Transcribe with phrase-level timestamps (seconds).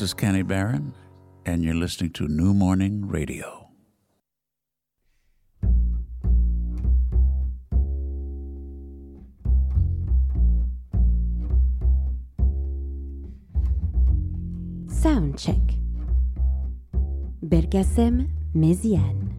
[0.00, 0.94] This is Kenny Barron,
[1.44, 3.68] and you're listening to New Morning Radio.
[14.88, 15.60] Sound check.
[17.44, 19.29] Bergasem Méziane.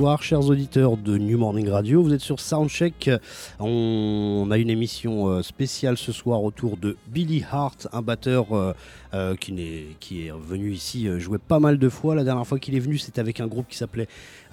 [0.00, 3.10] Bonsoir chers auditeurs de New Morning Radio, vous êtes sur Soundcheck.
[3.58, 8.72] On a une émission euh, spéciale ce soir autour de Billy Hart, un batteur euh,
[9.12, 12.14] euh, qui, est, qui est venu ici jouer pas mal de fois.
[12.14, 14.08] La dernière fois qu'il est venu, c'était avec un groupe qui s'appelait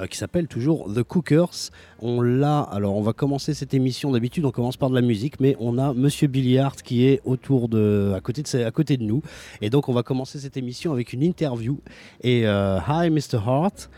[0.09, 1.71] qui s'appelle toujours The Cookers.
[2.01, 5.39] On l'a, alors on va commencer cette émission d'habitude, on commence par de la musique,
[5.39, 8.97] mais on a Monsieur Billy Hart qui est autour de, à côté de, à côté
[8.97, 9.21] de nous.
[9.61, 11.79] Et donc on va commencer cette émission avec une interview.
[12.21, 13.39] Et Hi Mr.
[13.45, 13.89] Hart.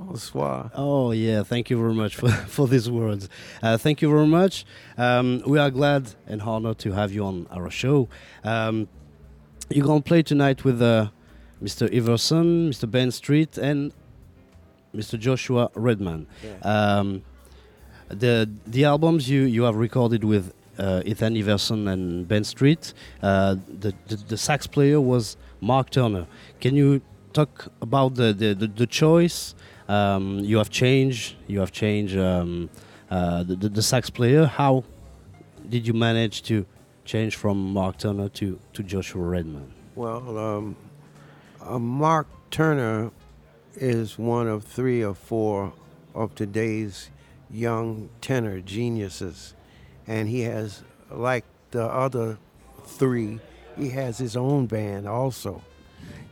[0.00, 0.70] Bonsoir.
[0.74, 1.42] Oh, yeah.
[1.42, 3.28] Thank you very much for, for these words.
[3.62, 4.64] Uh, thank you very much.
[4.96, 8.08] Um, we are glad and honored to have you on our show.
[8.42, 8.88] Um,
[9.68, 11.10] you're going to play tonight with uh,
[11.62, 11.94] Mr.
[11.94, 12.90] Iverson, Mr.
[12.90, 13.92] Ben Street, and
[14.96, 15.18] Mr.
[15.18, 16.26] Joshua Redman.
[16.42, 16.56] Yeah.
[16.98, 17.22] Um,
[18.08, 23.54] the the albums you, you have recorded with uh, Ethan Iverson and Ben Street, uh,
[23.68, 26.26] the, the, the sax player was Mark Turner.
[26.60, 27.02] Can you
[27.32, 29.54] talk about the, the, the, the choice
[29.90, 31.34] um, you have changed.
[31.48, 32.70] You have changed um,
[33.10, 34.46] uh, the, the, sax player.
[34.46, 34.84] How
[35.68, 36.64] did you manage to
[37.04, 39.72] change from Mark Turner to, to Joshua Redman?
[39.96, 40.76] Well, um,
[41.60, 43.10] uh, Mark Turner
[43.74, 45.72] is one of three or four
[46.14, 47.10] of today's
[47.50, 49.54] young tenor geniuses,
[50.06, 52.38] and he has, like the other
[52.84, 53.40] three,
[53.76, 55.62] he has his own band also.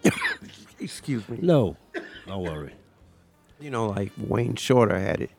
[0.78, 1.38] Excuse me.
[1.42, 1.76] No,
[2.24, 2.77] don't worry.
[3.60, 5.30] You know, like Wayne Shorter had it,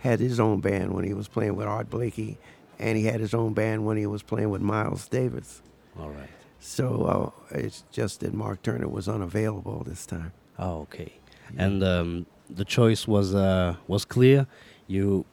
[0.00, 2.38] had his own band when he was playing with Art Blakey,
[2.78, 5.62] and he had his own band when he was playing with Miles Davis.
[5.98, 6.28] All right.
[6.60, 10.32] So uh, it's just that Mark Turner was unavailable this time.
[10.58, 11.12] Oh, okay.
[11.54, 11.64] Yeah.
[11.64, 14.46] And um, the choice was uh, was clear.
[14.88, 15.24] You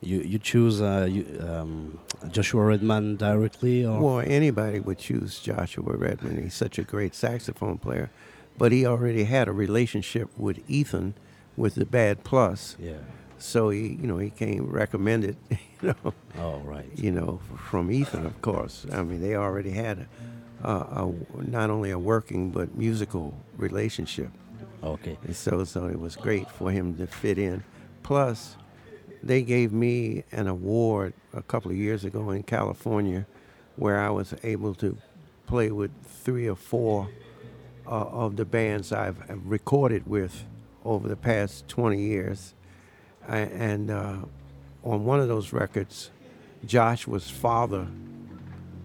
[0.00, 1.98] you you choose uh, you, um,
[2.30, 6.42] Joshua Redman directly, or well, anybody would choose Joshua Redman.
[6.42, 8.10] He's such a great saxophone player,
[8.56, 11.14] but he already had a relationship with Ethan
[11.58, 12.76] with the bad plus.
[12.78, 12.98] Yeah.
[13.38, 16.14] So he, you know, he came recommended, you know.
[16.38, 16.88] Oh, right.
[16.96, 18.86] You know, from Ethan, of course.
[18.92, 20.06] I mean, they already had
[20.62, 24.30] a, a, a not only a working but musical relationship.
[24.82, 25.18] Okay.
[25.24, 27.64] And so, so it was great for him to fit in.
[28.02, 28.56] Plus,
[29.22, 33.26] they gave me an award a couple of years ago in California,
[33.76, 34.96] where I was able to
[35.46, 37.08] play with three or four
[37.86, 40.44] uh, of the bands I've recorded with
[40.88, 42.54] over the past 20 years.
[43.26, 44.16] and uh,
[44.84, 46.10] on one of those records,
[46.64, 47.86] Joshua's father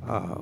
[0.08, 0.42] uh,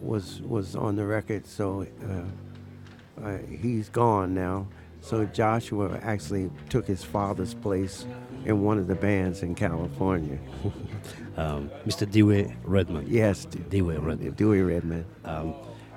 [0.00, 4.66] was was on the record, so uh, uh, he's gone now.
[5.00, 8.06] So Joshua actually took his father's place
[8.44, 10.38] in one of the bands in California.
[11.38, 12.10] um, Mr.
[12.10, 13.06] Dewey Redman.
[13.08, 14.32] Yes, Dewey Redman.
[14.32, 15.06] Dewey Redman.
[15.24, 15.54] Um,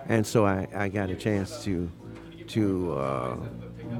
[0.07, 1.91] and so I, I got a chance to
[2.47, 3.35] to uh,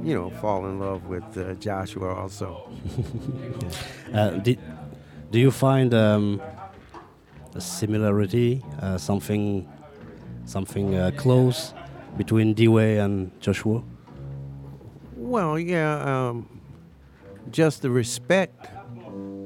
[0.02, 2.70] you know, fall in love with uh, Joshua also.
[4.14, 4.60] uh, did,
[5.32, 6.42] do you find um,
[7.56, 9.68] a similarity, uh, something,
[10.46, 11.74] something uh, close
[12.18, 13.84] between Dewey and Joshua?
[15.16, 16.62] Well, yeah, um,
[17.52, 18.70] just the respect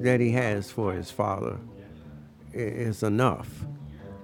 [0.02, 1.60] that he has for his father
[2.54, 3.66] is enough,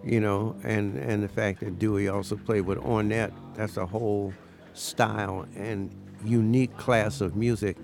[0.03, 4.33] you know, and, and the fact that Dewey also played with Ornette, that's a whole
[4.73, 5.91] style and
[6.23, 7.77] unique class of music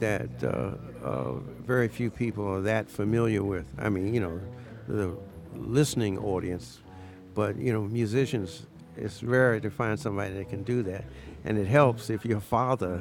[0.00, 0.72] that uh,
[1.04, 1.32] uh,
[1.66, 3.66] very few people are that familiar with.
[3.78, 4.40] I mean, you know,
[4.86, 5.16] the
[5.54, 6.80] listening audience,
[7.34, 8.66] but you know, musicians.
[8.96, 11.04] It's rare to find somebody that can do that,
[11.44, 13.00] and it helps if your father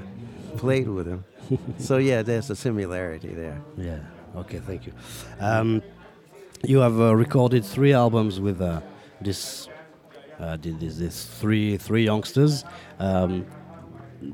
[0.55, 1.23] played with him.
[1.79, 3.59] so yeah, there's a similarity there.
[3.75, 3.99] Yeah.
[4.35, 4.59] Okay.
[4.59, 4.93] Thank you.
[5.39, 5.81] Um,
[6.63, 8.81] you have uh, recorded three albums with uh,
[9.21, 9.69] this,
[10.39, 12.63] uh, this, this three three youngsters.
[12.99, 13.45] Um,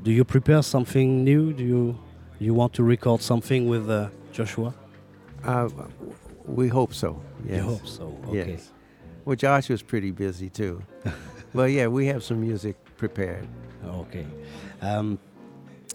[0.02, 1.52] do you prepare something new?
[1.52, 1.98] Do you
[2.38, 4.74] you want to record something with uh, Joshua?
[5.44, 5.68] Uh,
[6.46, 7.20] we hope so.
[7.46, 7.56] Yes.
[7.56, 8.18] You hope so.
[8.28, 8.52] Okay.
[8.52, 8.70] Yes.
[9.24, 10.82] Well, Joshua's pretty busy too.
[11.54, 13.46] but yeah, we have some music prepared.
[13.84, 14.26] Okay.
[14.80, 15.18] Um,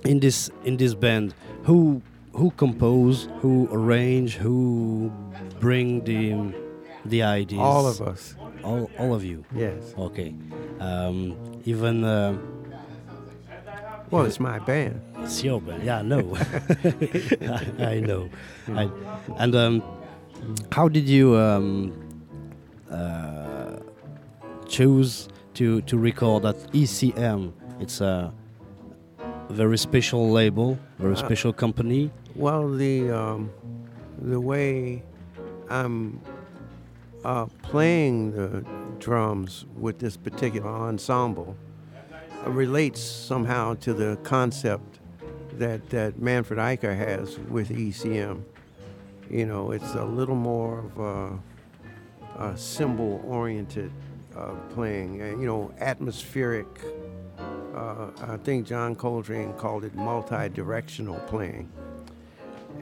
[0.06, 1.34] in this in this band,
[1.64, 2.02] who
[2.34, 5.12] who compose, who arrange, who
[5.60, 6.54] bring the
[7.06, 7.62] the ideas?
[7.62, 8.36] All of us.
[8.64, 9.44] All all of you.
[9.54, 9.94] Yes.
[9.98, 10.34] Okay.
[10.80, 12.38] Um, even uh,
[14.12, 15.02] Well, it's my band.
[15.20, 15.84] it's your band.
[15.84, 16.36] Yeah, I know.
[16.36, 17.66] I,
[17.96, 18.30] I know.
[18.70, 18.90] I,
[19.38, 19.84] and um,
[20.72, 21.94] how did you um,
[22.90, 23.78] uh,
[24.68, 27.52] choose to to record at ECM?
[27.80, 28.34] It's a
[29.50, 32.10] very special label, very Uh, special company.
[32.36, 33.52] Well, the um,
[34.22, 35.04] the way
[35.70, 36.20] I'm
[37.24, 38.64] uh, playing the
[39.00, 41.56] drums with this particular ensemble
[42.46, 45.00] relates somehow to the concept
[45.54, 48.44] that that Manfred Eicher has with ECM.
[49.30, 53.92] You know, it's a little more of a, a symbol-oriented
[54.36, 56.68] uh, playing, and you know, atmospheric.
[57.76, 61.72] Uh, I think John Coltrane called it multi-directional playing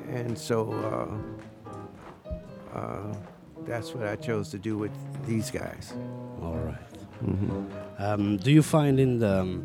[0.10, 1.20] and so
[2.74, 3.16] uh, uh,
[3.66, 4.92] that's what I chose to do with
[5.26, 5.94] these guys.
[6.42, 6.97] All right.
[8.00, 9.64] Um, do you find in the um,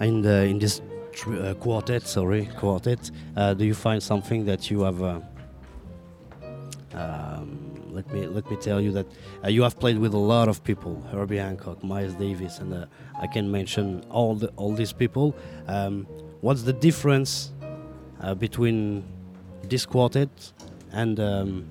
[0.00, 0.80] in the in this
[1.26, 5.02] uh, quartet, sorry, quartet, uh, do you find something that you have?
[5.02, 5.20] Uh,
[6.92, 9.06] um, let me let me tell you that
[9.44, 12.86] uh, you have played with a lot of people: Herbie Hancock, Miles Davis, and uh,
[13.20, 15.34] I can mention all the all these people.
[15.66, 16.06] Um,
[16.40, 17.52] what's the difference
[18.20, 19.04] uh, between
[19.62, 20.28] this quartet
[20.92, 21.66] and um,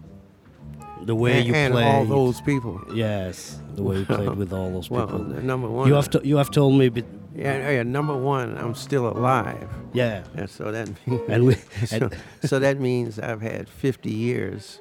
[1.06, 1.84] the way and, you and play?
[1.86, 2.82] all those people.
[2.94, 5.06] Yes, the way you played with all those people.
[5.08, 7.06] Well, number one, You have to, you have told me, but
[7.36, 11.56] yeah, yeah, number one, I'm still alive, yeah, and so that means, and we,
[11.86, 12.10] so,
[12.44, 14.80] so that means I've had 50 years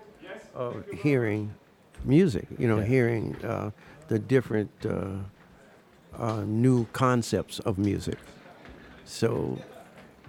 [0.55, 1.55] of hearing
[2.05, 2.47] music.
[2.59, 2.85] You know, Yeah.
[2.87, 3.71] hearing uh,
[4.09, 8.19] the different uh, uh, new concepts of music.
[9.05, 9.59] So,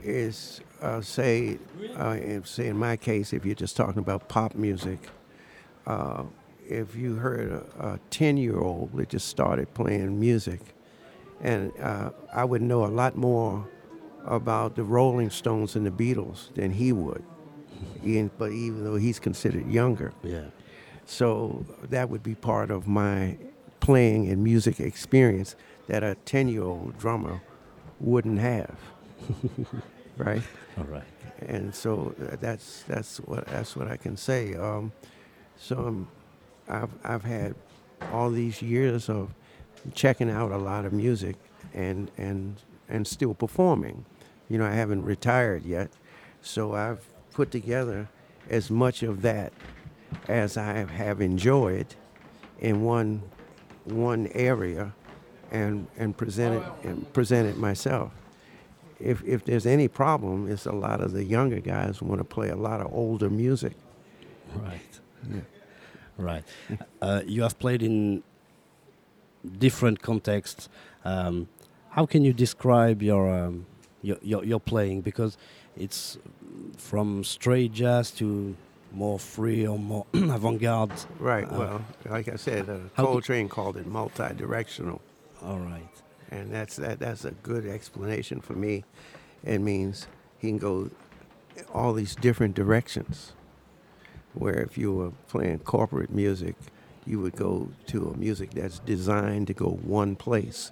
[0.01, 1.57] is uh, say,
[1.97, 4.99] uh, say in my case, if you're just talking about pop music,
[5.85, 6.23] uh,
[6.67, 10.61] if you heard a 10 year old that just started playing music,
[11.41, 13.67] and uh, I would know a lot more
[14.25, 17.23] about the Rolling Stones and the Beatles than he would.
[18.05, 20.45] Ian- but even though he's considered younger, yeah,
[21.05, 23.37] so that would be part of my
[23.81, 25.55] playing and music experience
[25.87, 27.41] that a 10 year old drummer
[27.99, 28.75] wouldn't have.
[30.17, 30.41] right?
[30.77, 31.03] all right,
[31.47, 34.53] and so uh, that's that's what that's what I can say.
[34.55, 34.91] Um,
[35.63, 36.07] so um,
[36.67, 37.55] I've I've had
[38.11, 39.33] all these years of
[39.93, 41.37] checking out a lot of music
[41.73, 42.57] and and
[42.89, 44.05] and still performing.
[44.49, 45.89] You know, I haven't retired yet,
[46.41, 48.09] so I've put together
[48.49, 49.53] as much of that
[50.27, 51.87] as I have enjoyed
[52.59, 53.21] in one
[53.85, 54.93] one area
[55.51, 58.11] and and present it and present myself
[58.99, 62.49] if if there's any problem, it's a lot of the younger guys want to play
[62.49, 63.73] a lot of older music.
[65.29, 65.52] right,
[66.17, 66.43] right.
[67.01, 68.23] Uh, you have played in
[69.57, 70.69] different contexts.
[71.05, 71.47] Um,
[71.89, 73.65] how can you describe your, um,
[74.01, 75.01] your your your playing?
[75.01, 75.37] Because
[75.77, 76.17] it's
[76.77, 78.55] from straight jazz to
[78.91, 80.91] more free or more avant-garde.
[81.19, 81.45] Right.
[81.45, 85.01] Uh, well, like I said, uh, Coltrane called it multi-directional,
[85.43, 85.89] All right.
[86.31, 86.99] and that's that.
[86.99, 88.83] That's a good explanation for me.
[89.43, 90.07] It means
[90.39, 90.89] he can go
[91.73, 93.33] all these different directions.
[94.33, 96.55] Where if you were playing corporate music,
[97.05, 100.71] you would go to a music that's designed to go one place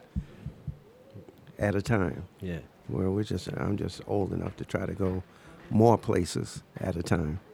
[1.59, 2.23] at a time.
[2.41, 2.59] Yeah.
[2.87, 5.23] Where we're just, I'm just old enough to try to go
[5.69, 7.39] more places at a time.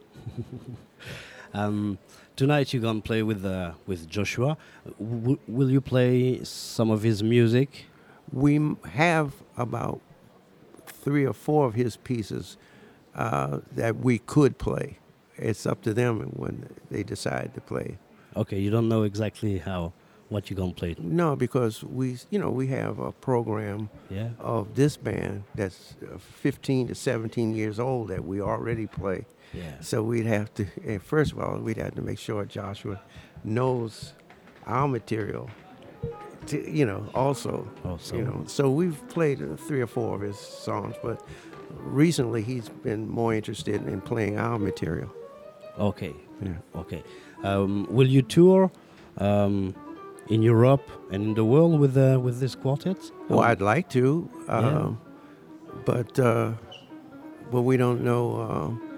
[1.54, 1.96] Um,
[2.36, 4.58] tonight you're gonna play with uh, with Joshua.
[5.00, 7.86] W- will you play some of his music?
[8.30, 10.00] We m- have about
[10.86, 12.58] three or four of his pieces
[13.14, 14.98] uh, that we could play.
[15.38, 17.98] It's up to them when they decide to play.
[18.36, 19.92] Okay, you don't know exactly how
[20.28, 20.94] what you're gonna play.
[20.98, 24.28] No, because we, you know, we have a program Yeah.
[24.38, 29.24] of this band that's uh, 15 to 17 years old that we already play.
[29.54, 29.80] Yeah.
[29.80, 33.00] So we'd have to, first of all, we'd have to make sure Joshua
[33.42, 34.12] knows
[34.66, 35.48] our material,
[36.48, 37.66] to, you know, also.
[37.84, 38.16] Also.
[38.16, 41.24] You know, so we've played uh, three or four of his songs, but
[41.70, 45.10] recently he's been more interested in playing our material.
[45.78, 46.14] Okay.
[46.42, 46.52] Yeah.
[46.74, 47.02] Okay.
[47.44, 48.70] Um, will you tour
[49.18, 49.74] um,
[50.28, 52.98] in Europe and in the world with uh, with this quartet?
[53.28, 54.90] Well, I'd like to, uh,
[55.84, 56.52] but uh,
[57.50, 58.40] but we don't know.
[58.40, 58.88] Uh,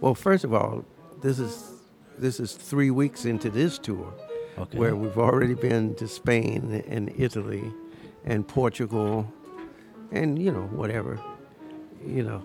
[0.00, 0.84] well, first of all,
[1.22, 1.72] this is
[2.18, 4.12] this is three weeks into this tour,
[4.58, 4.78] okay.
[4.78, 7.64] where we've already been to Spain and Italy,
[8.24, 9.26] and Portugal,
[10.12, 11.18] and you know whatever,
[12.06, 12.44] you know.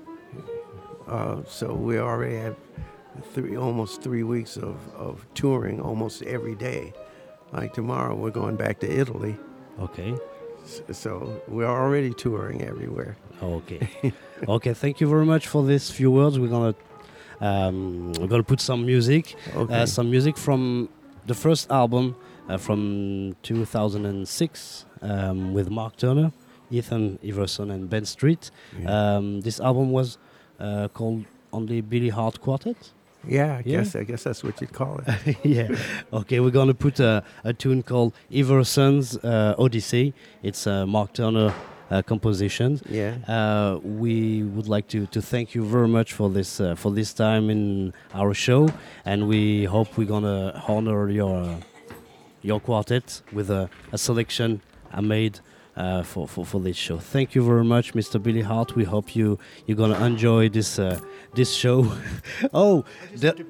[1.07, 2.55] Uh, so we already have
[3.33, 6.93] three almost three weeks of, of touring almost every day.
[7.53, 9.35] Like tomorrow, we're going back to Italy.
[9.79, 10.15] okay.
[10.91, 13.17] So we're already touring everywhere.
[13.41, 13.89] Okay.
[14.47, 14.73] okay.
[14.73, 16.37] Thank you very much for these few words.
[16.39, 16.75] We're gonna
[17.41, 19.73] um, we're gonna put some music, Okay.
[19.73, 20.87] uh, some music from
[21.25, 22.15] the first album
[22.47, 26.31] uh, from 2006 um, with Mark Turner,
[26.69, 28.51] Ethan Iverson, and Ben Street.
[28.79, 29.15] yeah.
[29.15, 30.17] Um, this album was
[30.59, 32.91] uh, called only Billy Hart Quartet.
[33.27, 33.77] Yeah, I yeah.
[33.77, 35.37] guess I guess that's what you'd call it.
[35.43, 35.75] yeah.
[36.11, 40.13] Okay, we're gonna put a, a tune called Iverson's uh, Odyssey.
[40.43, 41.53] It's a Mark Turner
[41.91, 42.79] uh, composition.
[42.89, 43.15] yeah.
[43.27, 47.13] Uh, we would like to, to thank you very much for this uh, for this
[47.13, 48.69] time in our show,
[49.05, 51.55] and we hope we're gonna honor your uh,
[52.41, 54.61] your quartet with a, a selection
[54.91, 55.39] I made
[55.75, 56.97] uh, for, for, for this show.
[56.97, 58.21] Thank you very much, Mr.
[58.21, 58.75] Billy Hart.
[58.75, 60.99] We hope you you're gonna enjoy this uh,
[61.33, 61.91] this show.
[62.53, 62.83] oh,
[63.15, 63.45] the-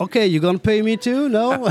[0.00, 1.28] okay, you're gonna pay me too?
[1.28, 1.66] No.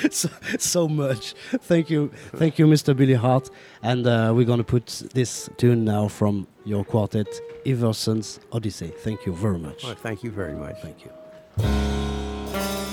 [0.10, 1.34] so, so much.
[1.62, 2.96] Thank you, thank you, Mr.
[2.96, 3.50] Billy Hart.
[3.82, 7.28] And uh, we're gonna put this tune now from your quartet,
[7.66, 8.92] Iverson's Odyssey.
[8.98, 9.84] Thank you very much.
[9.84, 10.76] Well, thank you very much.
[10.80, 12.91] Thank you.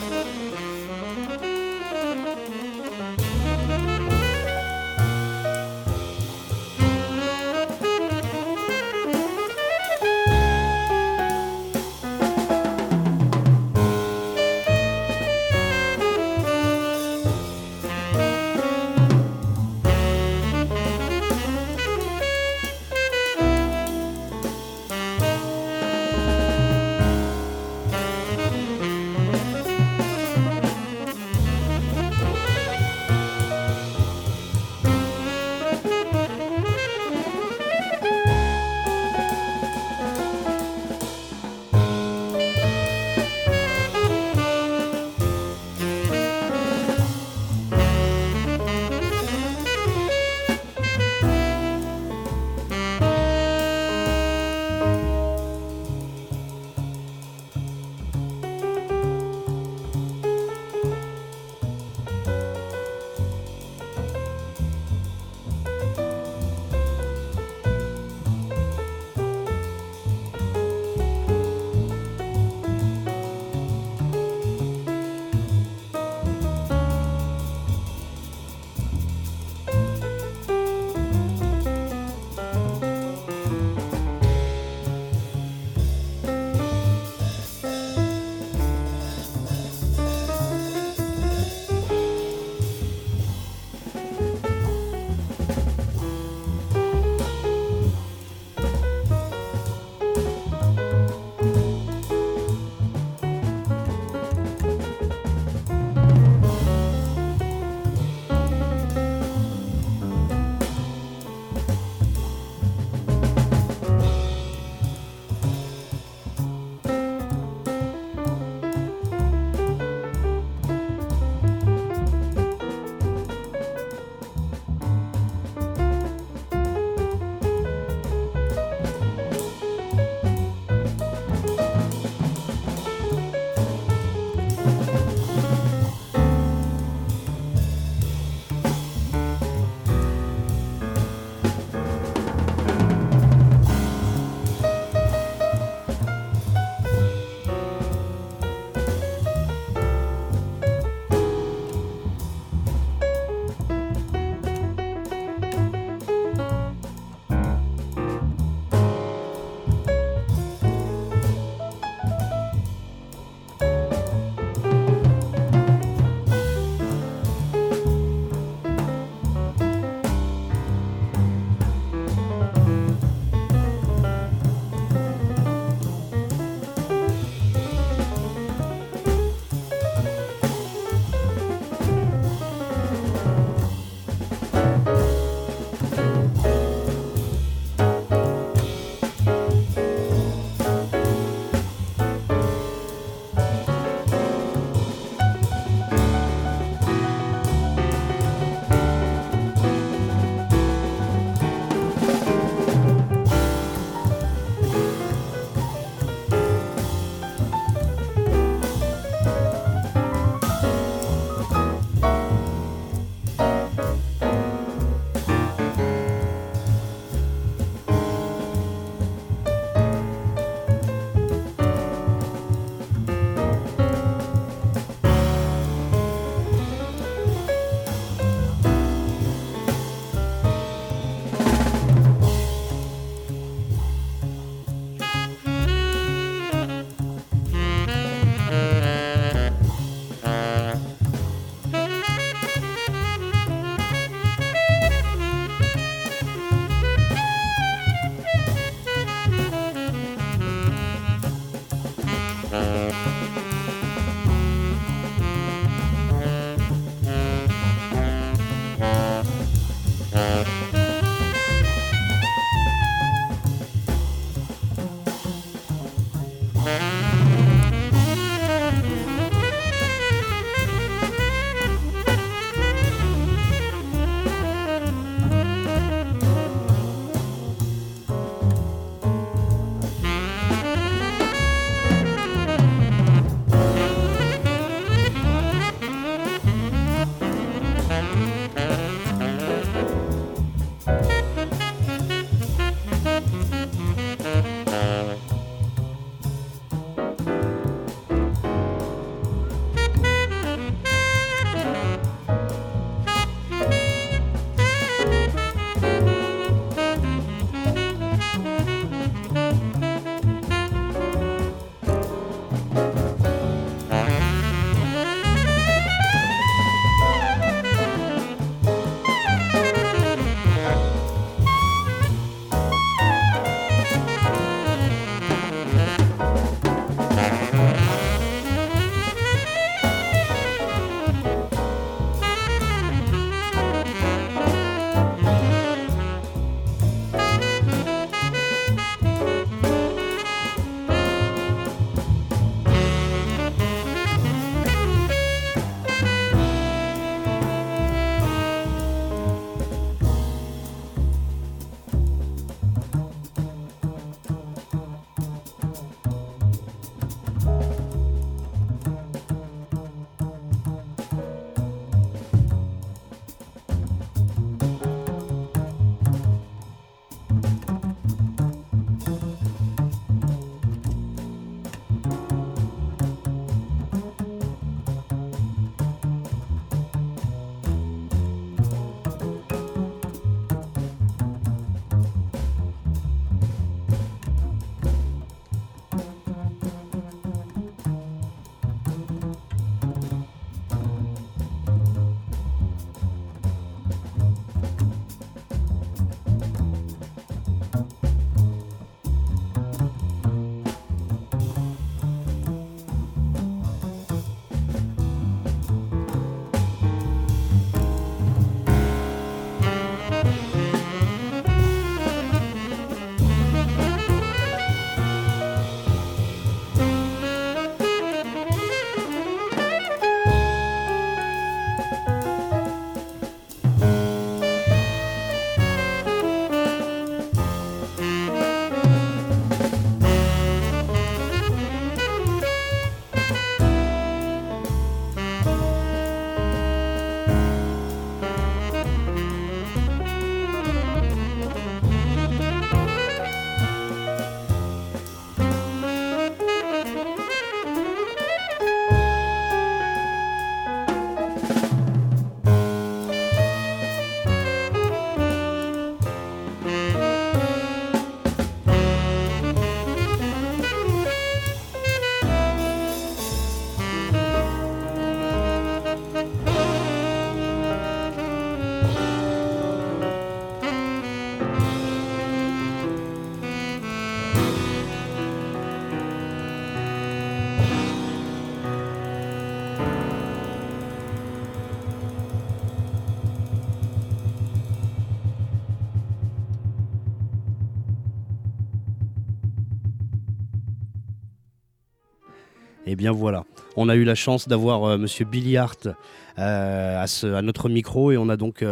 [492.99, 493.45] Bien voilà,
[493.77, 495.87] on a eu la chance d'avoir Monsieur Billy Hart
[496.35, 498.65] à, à, notre micro et on a donc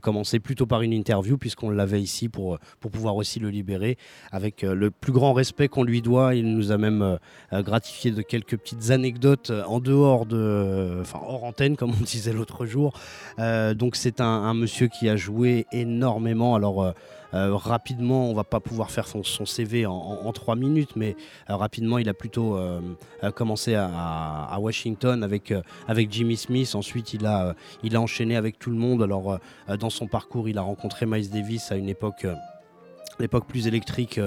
[0.00, 3.98] commencé plutôt par une interview puisqu'on l'avait ici pour, pour pouvoir aussi le libérer
[4.32, 6.34] avec le plus grand respect qu'on lui doit.
[6.34, 7.18] Il nous a même
[7.52, 12.64] gratifié de quelques petites anecdotes en dehors de, enfin hors antenne comme on disait l'autre
[12.64, 12.98] jour.
[13.38, 16.54] donc c'est un, un, monsieur qui a joué énormément.
[16.54, 16.92] Alors euh,
[17.54, 21.16] rapidement, on va pas pouvoir faire son, CV en, trois minutes, mais
[21.50, 22.80] euh, rapidement, il a plutôt euh,
[23.34, 25.52] commencé à, Washington avec,
[26.10, 26.74] Jimmy Smith.
[26.74, 27.54] Ensuite, il a,
[27.94, 29.02] enchaîné avec tout le monde.
[29.02, 29.38] Alors,
[29.78, 32.26] dans son parcours, il a rencontré Miles Davis à une époque
[33.48, 34.20] plus électrique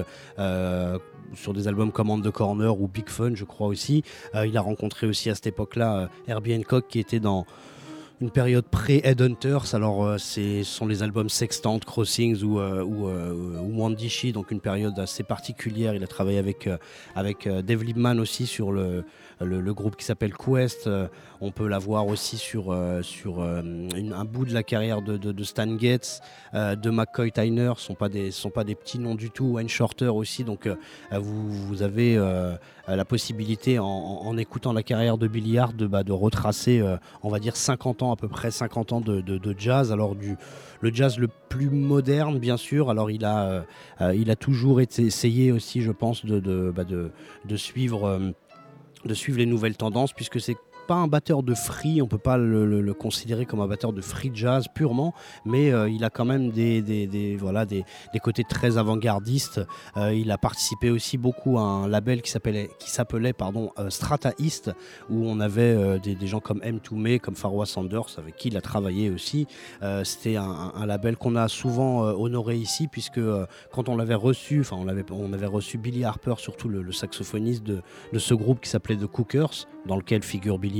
[1.34, 4.02] sur des albums comme The Corner ou Big Fun je crois aussi.
[4.34, 7.46] il a rencontré aussi à cette époque-là Herbie Hancock qui était dans
[8.20, 9.74] une période pré-Headhunters.
[9.74, 14.98] Alors, euh, ce sont les albums Sextant, Crossings ou, euh, ou, euh, donc une période
[14.98, 15.94] assez particulière.
[15.94, 16.68] Il a travaillé avec,
[17.14, 19.04] avec Dave Liebman aussi sur le,
[19.40, 20.88] le, groupe qui s'appelle Quest.
[21.40, 26.20] on peut l'avoir aussi sur, sur un bout de la carrière de, de, Stan Getz,
[26.54, 27.72] de McCoy Tyner.
[27.76, 29.52] Ce ne sont, pas des, sont pas des petits noms du tout.
[29.52, 30.44] Wayne Shorter aussi.
[30.44, 30.68] Donc,
[31.12, 32.16] vous, vous, avez
[32.86, 36.82] la possibilité, en, écoutant la carrière de Billy de, bah, de retracer,
[37.22, 39.92] on va dire, 50 ans à peu près 50 ans de, jazz.
[39.92, 40.36] Alors du
[40.80, 42.90] le jazz le plus moderne, bien sûr.
[42.90, 43.62] Alors il a, euh,
[44.00, 46.84] euh, il a toujours été essayé aussi, je pense, de, de, bah,
[47.56, 48.30] suivre, euh,
[49.04, 50.56] de suivre les nouvelles tendances, puisque c'est
[50.90, 54.32] pas un batteur de free, on peut pas le, considérer comme un batteur de free
[54.34, 57.84] jazz purement, mais euh, il a quand même des, voilà, des,
[58.20, 59.60] côtés très avant-gardistes.
[59.96, 63.88] Euh, il a participé aussi beaucoup à un label qui s'appelait, qui s'appelait pardon, euh,
[63.88, 64.72] Strata East,
[65.08, 66.80] où on avait des, gens comme M.
[66.80, 69.46] Toomey, comme Farwa Sanders, avec qui il a travaillé aussi.
[70.02, 73.20] C'était un, label qu'on a souvent honoré ici, puisque
[73.70, 77.80] quand on l'avait reçu, enfin on on avait reçu Billy Harper, surtout le, saxophoniste de,
[78.12, 80.79] de ce groupe qui s'appelait The Cookers, dans lequel figure Billy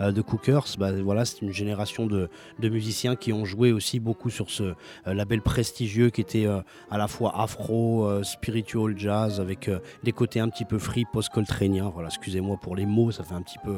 [0.00, 0.66] Euh, de Cookers.
[0.78, 2.28] Bah, voilà, c'est une génération de,
[2.62, 4.74] musiciens qui ont joué aussi beaucoup sur ce euh,
[5.14, 9.70] label prestigieux qui était euh, à la fois afro, spiritual jazz, avec
[10.02, 11.90] des côtés un petit peu free, post-coltranien.
[11.92, 13.76] Voilà, excusez-moi pour les mots, ça fait un petit peu.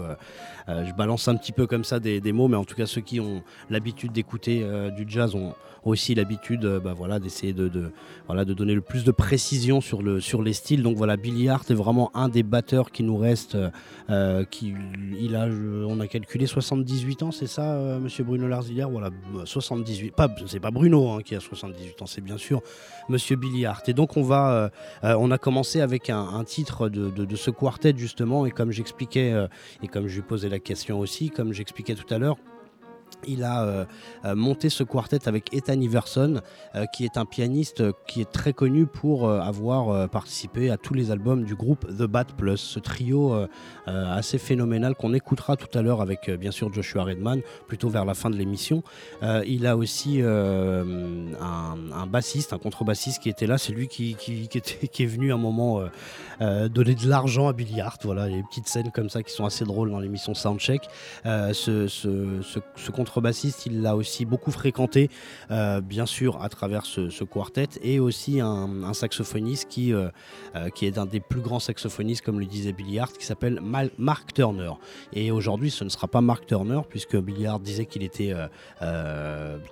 [0.69, 3.01] je balance un petit peu comme ça des, des, mots, mais en tout cas, ceux
[3.01, 4.65] qui ont l'habitude d'écouter
[4.97, 7.93] du jazz ont, aussi l'habitude euh, bah, voilà, d'essayer de,
[8.27, 10.83] voilà, de donner le plus de précision sur, le, sur les styles.
[10.83, 13.57] Donc voilà, Billy Hart est vraiment un des batteurs qui nous reste.
[14.09, 14.75] Euh, qui,
[15.19, 18.89] il a, on a calculé 78 ans, c'est ça, euh, monsieur Bruno Larzilière?
[18.89, 19.11] Voilà,
[19.45, 20.15] 78.
[20.15, 22.63] Pas, c'est pas Bruno hein, qui a 78 ans, c'est bien sûr
[23.09, 23.89] monsieur Billy Hart.
[23.89, 24.71] Et donc on va,
[25.03, 29.47] on a commencé avec un, titre de, ce quartet justement, et comme j'expliquais,
[29.83, 32.37] et comme je lui posais la question aussi, comme j'expliquais tout à l'heure,
[33.27, 33.85] il a euh,
[34.25, 36.41] euh, monté ce quartet avec Ethan Iverson,
[36.75, 41.11] euh, qui est un pianiste qui est très connu pour avoir participé à tous les
[41.11, 43.47] albums du groupe The Bad Plus, ce trio
[43.87, 48.15] assez phénoménal qu'on écoutera tout à l'heure avec bien sûr Joshua Redman, plutôt vers la
[48.15, 48.83] fin de l'émission.
[49.23, 54.17] il a aussi un, bassiste, un contrebassiste qui était là, c'est lui qui,
[54.99, 55.83] est venu un moment
[56.41, 58.05] donner de l'argent à Billy Hart.
[58.05, 60.83] Voilà, des petites scènes comme ça qui sont assez drôles dans l'émission Soundcheck.
[61.25, 65.11] ce contrebassiste, il l'a aussi beaucoup fréquenté,
[65.53, 70.09] euh, bien sûr, à travers ce, quartet, et aussi un, saxophoniste qui, euh,
[70.57, 73.61] euh, qui est un des plus grands saxophonistes, comme le disait Billy Hart, qui s'appelle
[73.99, 74.73] Mark Turner.
[75.13, 78.35] Et aujourd'hui, ce ne sera pas Mark Turner, puisque Billy Hart disait qu'il était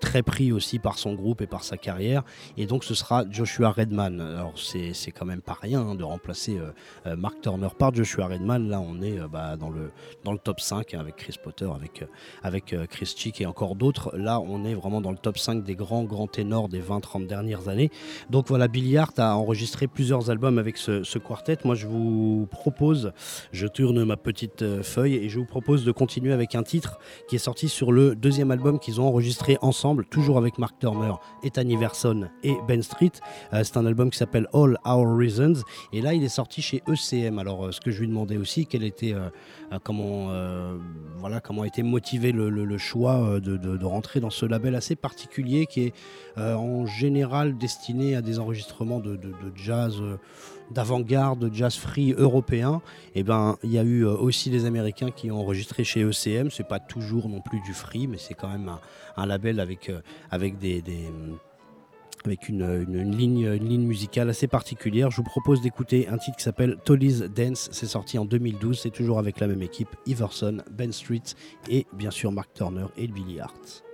[0.00, 2.22] très pris aussi par son groupe et par sa carrière,
[2.56, 4.20] et donc ce sera Joshua Redman.
[4.20, 6.56] Alors, c'est quand même pas rien hein, de remplacer
[7.16, 8.68] Mark Turner par Joshua Redman.
[8.68, 9.90] Là, on est bah, dans, le,
[10.22, 12.04] dans le top 5 hein, avec Chris Potter, avec,
[12.42, 14.14] avec Chris et encore d'autres.
[14.16, 17.68] Là, on est vraiment dans le top 5 des grands, grands ténors des 20-30 dernières
[17.68, 17.90] années.
[18.30, 21.58] Donc voilà, Billy Hart a enregistré plusieurs albums avec ce, quartet.
[21.64, 23.12] Moi, je vous propose,
[23.52, 26.98] je tourne ma petite euh, feuille et je vous propose de continuer avec un titre
[27.28, 31.14] qui est sorti sur le deuxième album qu'ils ont enregistré ensemble, toujours avec Mark Turner,
[31.42, 33.12] Ethan Iverson et Ben Street.
[33.52, 35.62] Euh, c'est un album qui s'appelle All Our Reasons.
[35.92, 37.38] Et là, il est sorti chez ECM.
[37.38, 39.14] Alors, euh, ce que je lui demandais aussi, quel était,
[39.82, 40.30] comment,
[41.24, 45.64] voilà, comment a été motivé le choix euh, de, rentrer dans ce label assez particulier
[45.64, 45.94] qui est
[46.36, 49.18] euh, en général destiné à des enregistrements de,
[49.56, 50.18] jazz euh,
[50.70, 52.82] d'avant-garde, de jazz free européen.
[53.14, 56.50] Eh ben, il y a eu aussi des Américains qui ont enregistré chez ECM.
[56.50, 58.70] C'est pas toujours non plus du free, mais c'est quand même
[59.16, 60.82] un, label avec des,
[62.26, 65.10] avec une, ligne, musicale assez particulière.
[65.10, 67.68] Je vous propose d'écouter un titre qui s'appelle Tolly's Dance.
[67.72, 68.78] C'est sorti en 2012.
[68.78, 71.22] C'est toujours avec la même équipe Iverson, Ben Street
[71.68, 73.84] et bien sûr Mark Turner et Billy Hart.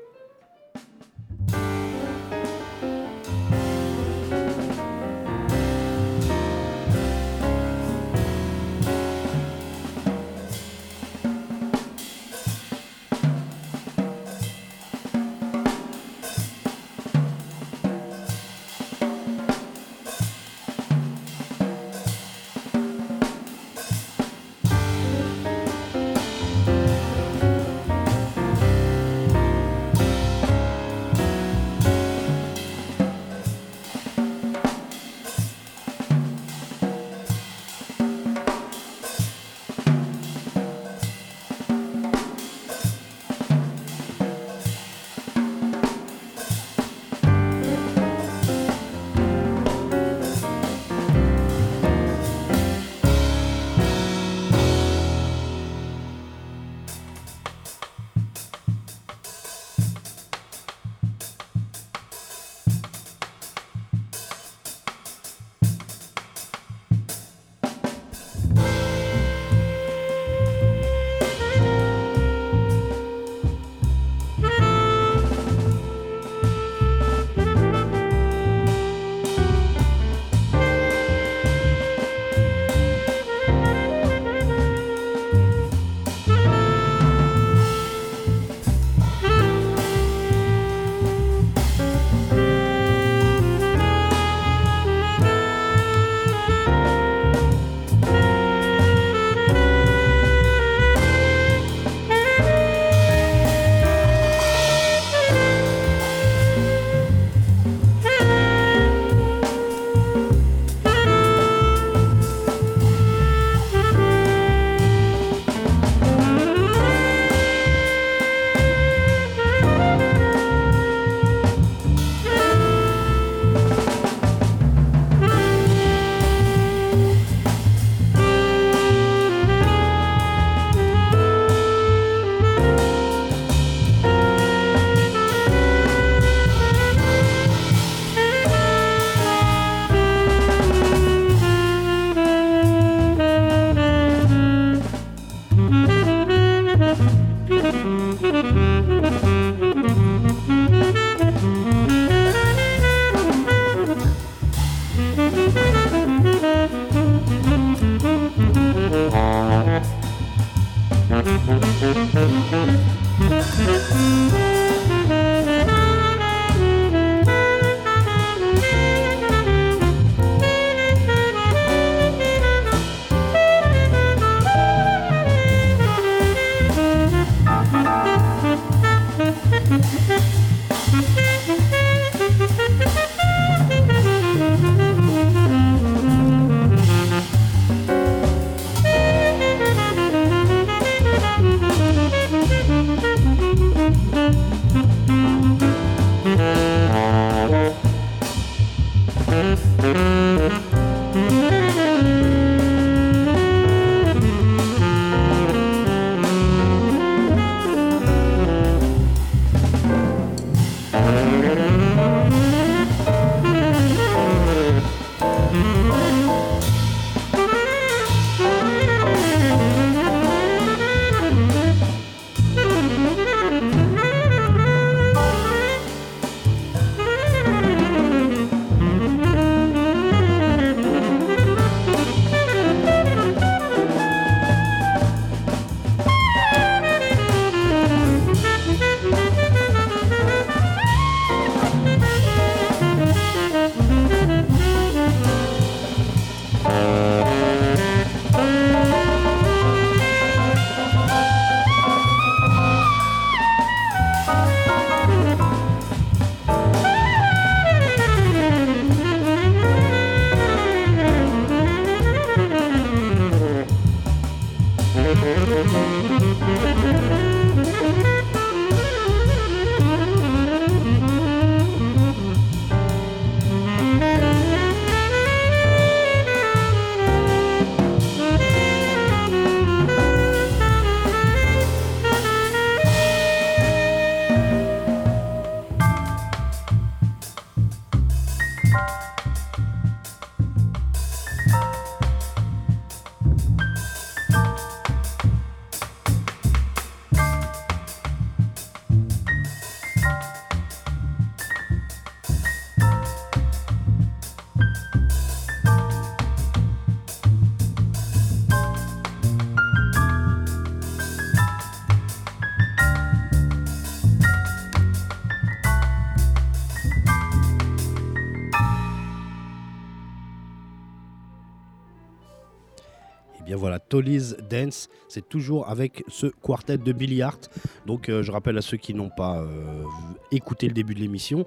[323.90, 324.88] Tolly's Dance.
[325.09, 327.50] C'est toujours avec ce quartet de Billy Hart.
[327.85, 329.85] Donc euh, je rappelle à ceux qui n'ont pas euh,
[330.31, 331.44] écouté le début de l'émission.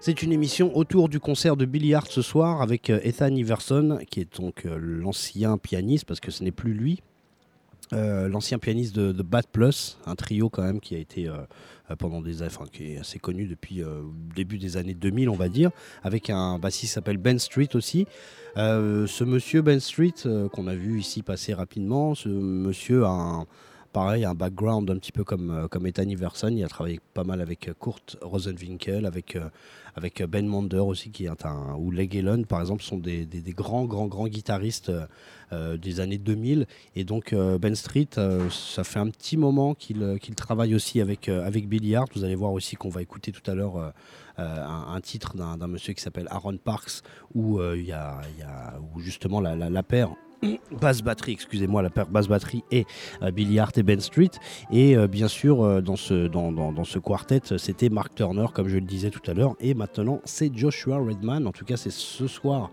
[0.00, 4.00] C'est une émission autour du concert de Billy Hart ce soir avec euh, Ethan Iverson,
[4.10, 7.00] qui est donc l'ancien pianiste, parce que ce n'est plus lui,
[7.90, 11.30] l'ancien pianiste de, Bad Plus, un trio quand même qui a été
[11.98, 15.48] pendant des enfin, qui est assez connu depuis le début des années 2000 on va
[15.48, 15.70] dire,
[16.02, 18.06] avec un bassiste qui s'appelle Ben Street aussi.
[18.56, 23.10] Euh, ce monsieur Ben Street, euh, qu'on a vu ici passer rapidement, ce monsieur a
[23.10, 23.46] un,
[23.92, 26.48] pareil, un background un petit peu comme, euh, comme Ethan Iverson.
[26.48, 29.38] Il a travaillé pas mal avec Kurt Rosenwinkel, avec,
[29.94, 33.52] avec Ben Monder aussi, qui est un, ou Leg Allen, par exemple, sont des, des,
[33.52, 34.90] grands, grands, grands guitaristes
[35.52, 36.66] des années 2000.
[36.96, 38.08] Et donc, Ben Street,
[38.50, 41.94] ça fait un petit moment qu'il travaille aussi avec, avec Billy.
[42.14, 43.92] Vous allez voir aussi qu'on va écouter tout à l'heure
[44.38, 47.02] euh, un, titre d'un monsieur qui s'appelle Aaron Parks,
[47.34, 48.22] où euh, il y, a,
[48.98, 50.10] justement la, paire
[50.80, 52.86] basse batterie, excusez-moi, la paire basse batterie et
[53.22, 54.30] euh, Billy Hart et Ben Street.
[54.70, 59.10] Et bien sûr, dans ce, dans, ce quartet, c'était Mark Turner, comme je le disais
[59.10, 59.54] tout à l'heure.
[59.60, 61.46] Et maintenant, c'est Joshua Redman.
[61.46, 62.70] En tout cas, c'est ce soir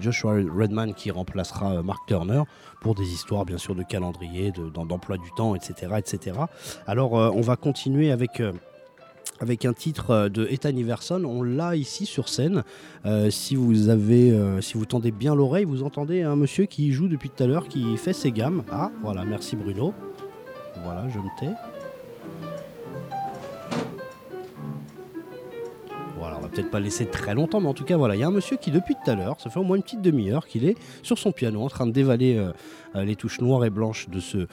[0.00, 2.42] Joshua Redman qui remplacera Mark Turner
[2.80, 6.38] pour des histoires, bien sûr, de calendrier, d'emploi du temps, etc., etc.
[6.86, 8.40] Alors, on va continuer avec
[9.40, 11.22] avec un titre euh, de Ethan Iverson.
[11.24, 12.62] On l'a ici sur scène.
[13.06, 16.92] Euh, si vous avez, euh, si vous tendez bien l'oreille, vous entendez un monsieur qui
[16.92, 18.62] joue depuis tout à l'heure, qui fait ses gammes.
[18.70, 19.92] Ah, voilà, merci Bruno.
[20.82, 21.54] Voilà, je me tais.
[26.18, 28.24] Voilà, on va peut-être pas laisser très longtemps, mais en tout cas, voilà, il y
[28.24, 30.46] a un monsieur qui depuis tout à l'heure, ça fait au moins une petite demi-heure
[30.46, 32.42] qu'il est sur son piano en train de dévaler
[32.94, 34.46] les touches noires et blanches de ce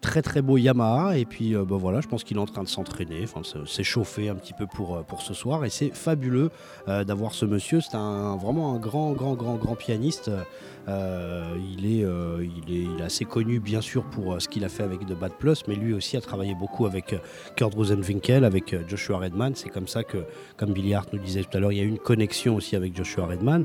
[0.00, 1.18] très très beau Yamaha.
[1.18, 3.24] Et puis euh, bah, voilà je pense qu'il est en train de s'entraîner.
[3.24, 5.64] Enfin s'échauffer un petit peu pour, euh, pour ce soir.
[5.64, 6.50] Et c'est fabuleux
[6.88, 7.80] euh, d'avoir ce monsieur.
[7.80, 10.30] C'est un, vraiment un grand grand grand grand pianiste.
[10.88, 14.84] Il, est, il, est, il est assez connu bien sûr pour ce qu'il a fait
[14.84, 15.64] avec The Bad Plus.
[15.66, 17.16] Mais lui aussi a travaillé beaucoup avec
[17.56, 19.56] Kurt Rosenwinkel avec Joshua Redman.
[19.56, 20.18] C'est comme ça que
[20.56, 22.96] comme Billy Hart nous disait tout à l'heure il y a une connexion aussi avec
[22.96, 23.64] Joshua Redman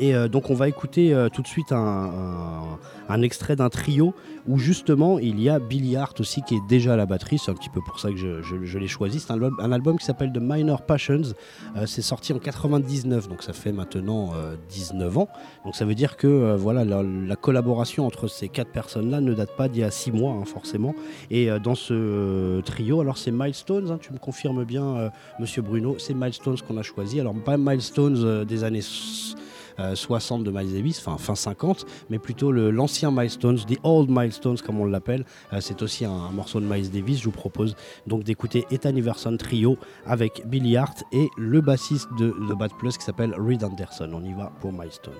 [0.00, 2.78] Et euh, donc on va écouter euh, tout de suite un,
[3.22, 4.14] extrait d'un trio
[4.48, 7.38] où justement il y a Billy Hart aussi qui est déjà à la batterie.
[7.38, 9.20] C'est un petit peu pour ça que je, l'ai choisi.
[9.20, 11.34] C'est un, album- qui s'appelle The Minor Passions.
[11.76, 15.28] Euh, c'est sorti en 99, donc ça fait maintenant euh, 19 ans.
[15.64, 19.54] Donc ça veut dire que voilà la, la collaboration entre ces quatre personnes-là ne date
[19.54, 20.94] pas d'il y a 6 mois hein, forcément.
[21.30, 26.14] Et dans ce trio, alors c'est Milestones, hein, tu me confirmes bien, Monsieur Bruno, c'est
[26.14, 27.20] Milestones qu'on a choisi.
[27.20, 28.82] Alors pas Milestones des années
[29.94, 34.80] 60 de Miles Davis, enfin fin 50, mais plutôt l'ancien Milestones, The Old Milestones comme
[34.80, 35.24] on l'appelle.
[35.52, 37.20] Euh, c'est aussi un, un morceau de Miles Davis.
[37.20, 42.30] Je vous propose donc d'écouter Ethan Iverson Trio avec Billy Hart et le bassiste de
[42.30, 44.10] The Bad Plus qui s'appelle Reed Anderson.
[44.12, 45.12] On y va pour Milestones.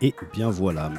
[0.00, 0.92] Et bien voilà.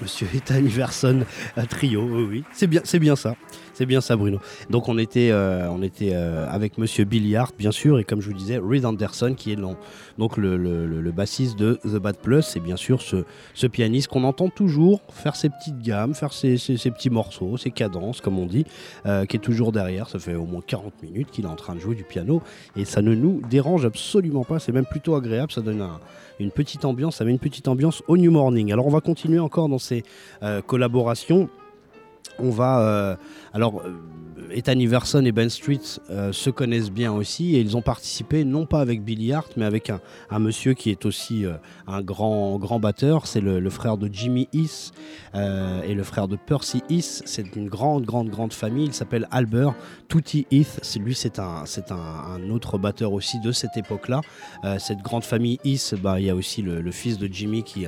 [0.00, 1.24] Monsieur Ethan Iverson
[1.66, 3.36] trio, oui, c'est bien ça.
[3.80, 4.40] C'est bien ça, Bruno.
[4.68, 8.20] Donc on était, euh, on était euh, avec Monsieur Billy Hart, bien sûr, et comme
[8.20, 12.60] je vous disais, Reed Anderson, qui est donc le, bassiste de The Bad Plus, c'est
[12.60, 17.56] bien sûr ce, pianiste qu'on entend toujours faire ses petites gammes, faire ses, petits morceaux,
[17.56, 18.66] ses cadences, comme on dit,
[19.06, 20.10] euh, qui est toujours derrière.
[20.10, 22.42] Ça fait au moins 40 minutes qu'il est en train de jouer du piano,
[22.76, 24.58] et ça ne nous dérange absolument pas.
[24.58, 25.52] C'est même plutôt agréable.
[25.52, 25.82] Ça donne
[26.38, 28.74] une petite ambiance, ça met une petite ambiance au New Morning.
[28.74, 30.04] Alors on va continuer encore dans ces
[30.66, 31.48] collaborations
[32.38, 33.18] on va.
[33.52, 33.92] Alors, euh,
[34.52, 35.80] Ethan Iverson et Ben Street
[36.10, 39.64] euh, se connaissent bien aussi et ils ont participé non pas avec Billy Hart mais
[39.64, 41.44] avec un, monsieur qui est aussi
[41.86, 44.94] un grand, grand batteur, c'est le, frère de Jimmy East
[45.34, 47.22] et le frère de Percy East.
[47.26, 48.86] C'est une grande, grande, grande famille.
[48.86, 49.74] Il s'appelle Albert
[50.08, 50.80] Tutti Heath.
[50.98, 54.22] Lui, c'est un, autre batteur aussi de cette époque-là.
[54.78, 57.86] cette grande famille East, bah, il y a aussi le, fils de Jimmy qui,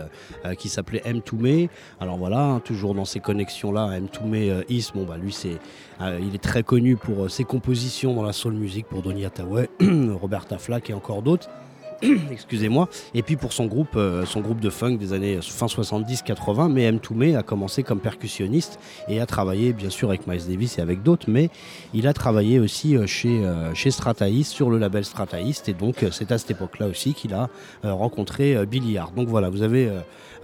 [0.69, 1.23] s'appelait M.
[1.23, 1.71] Toomey.
[2.01, 4.09] Alors voilà, hein, toujours dans ces connexions-là, M.
[4.09, 5.52] Toomey euh, Is, bon bah lui c'est,
[6.01, 9.25] euh, il est très connu pour euh, ses compositions dans la soul music pour Donny
[9.25, 9.69] Hathaway,
[10.21, 11.49] Roberta Flack et encore d'autres.
[12.33, 13.97] excusez-moi, et puis pour son groupe,
[14.27, 16.99] son groupe de funk des années fin 70-80, mais M.
[16.99, 21.05] Toomey a commencé comme percussionniste et a travaillé bien sûr avec Miles Davis et avec
[21.05, 21.49] d'autres, mais
[21.95, 26.39] il a travaillé aussi chez, chez Strataïs, sur le label Strataïs, et donc c'est à
[26.39, 27.49] cette époque-là aussi qu'il a
[27.85, 29.15] rencontré Billy Hart.
[29.15, 29.89] Donc voilà, vous avez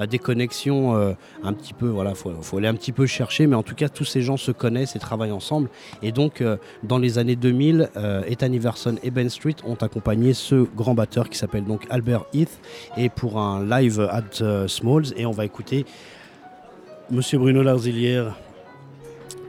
[0.07, 3.57] des connexions euh, un petit peu, voilà, faut, faut aller un petit peu chercher, mais
[3.57, 5.69] en tout cas, tous ces gens se connaissent et travaillent ensemble.
[6.03, 10.35] Et donc, euh, dans les années 2000, euh, Ethan Iverson et Ben Street ont accompagné
[10.35, 12.61] ce grand batteur qui s'appelle donc Albert Heath,
[12.97, 15.85] et pour un live at Smalls, et on va écouter
[17.11, 18.35] Monsieur Bruno Larzilière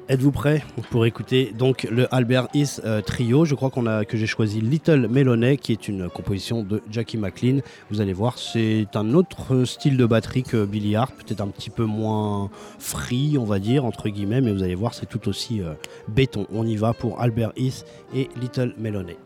[0.10, 3.46] Êtes-vous prêts pour écouter donc le Albert Is euh, Trio?
[3.46, 7.18] Je crois qu'on a, que j'ai choisi Little Melonais, qui est une composition de Jackie
[7.18, 7.60] McLean.
[7.92, 11.70] Vous allez voir, c'est un autre style de batterie que Billy Hart, peut-être un petit
[11.70, 12.50] peu moins
[12.80, 15.74] free, on va dire, entre guillemets, mais vous allez voir, c'est tout aussi euh,
[16.08, 16.48] béton.
[16.52, 17.84] On y va pour Albert Is
[18.16, 19.18] et Little Melonais.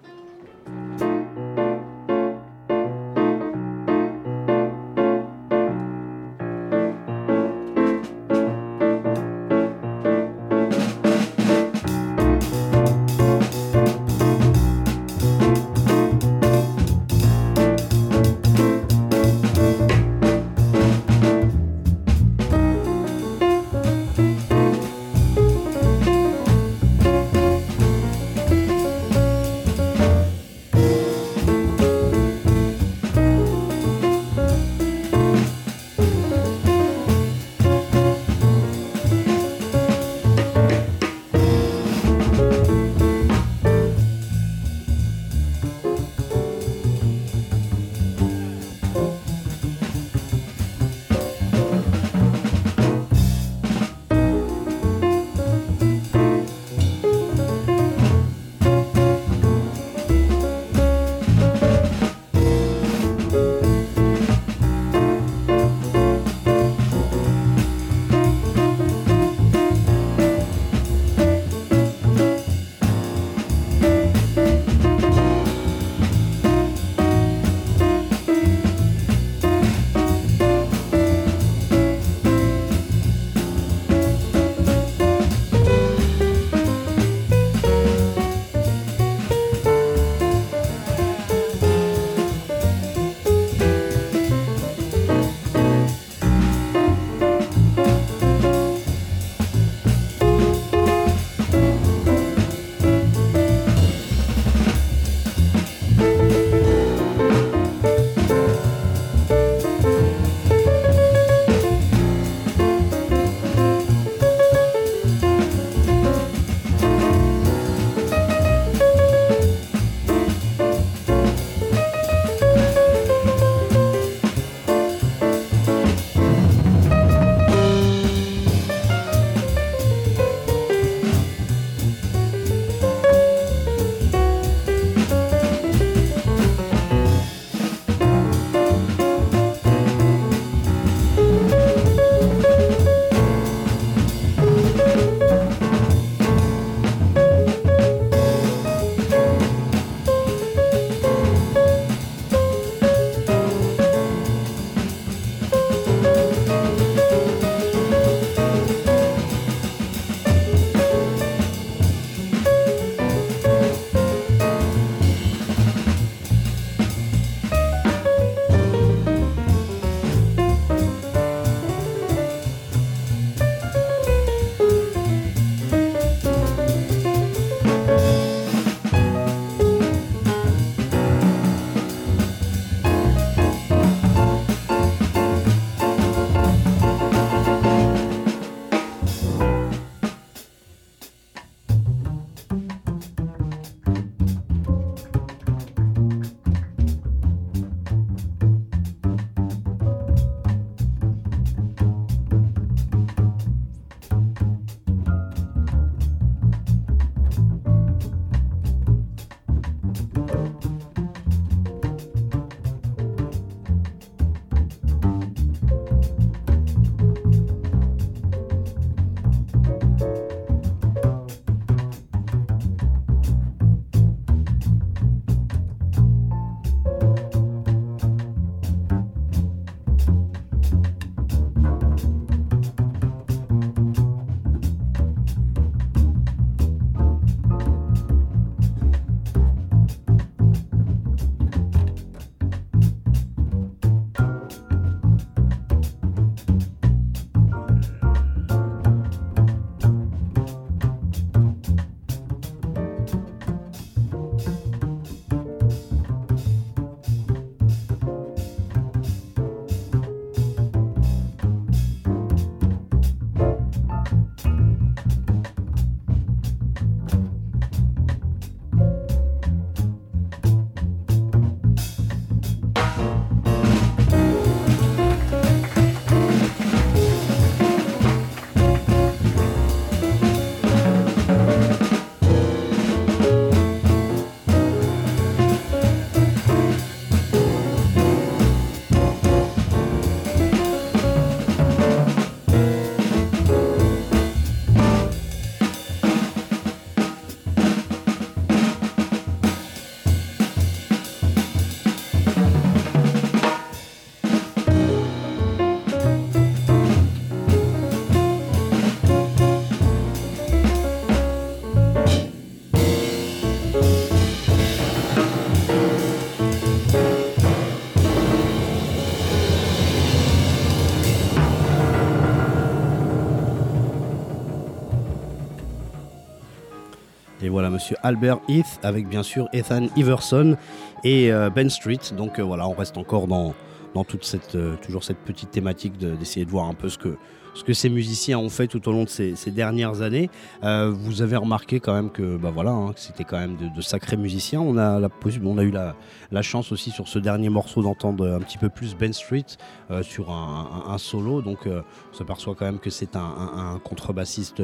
[327.74, 330.56] Monsieur Albert Heath, avec bien sûr Ethan Iverson
[331.04, 332.00] et Ben Street.
[332.16, 333.54] Donc voilà, on reste encore dans,
[333.94, 337.18] dans toute cette, toujours cette petite thématique d'essayer de, voir un peu ce que,
[337.54, 340.30] ce que ces musiciens ont fait tout au long de ces, dernières années.
[340.64, 344.18] Euh, vous avez remarqué quand même que, bah voilà, hein, c'était quand même de, sacrés
[344.18, 344.62] musiciens.
[344.62, 345.10] On a, la,
[345.44, 348.96] on a eu la, chance aussi sur ce dernier morceau d'entendre un petit peu plus
[348.96, 349.46] Ben Street
[349.92, 351.42] euh, sur un, solo.
[351.42, 354.62] Donc euh, on s'aperçoit quand même que c'est un, contrebassiste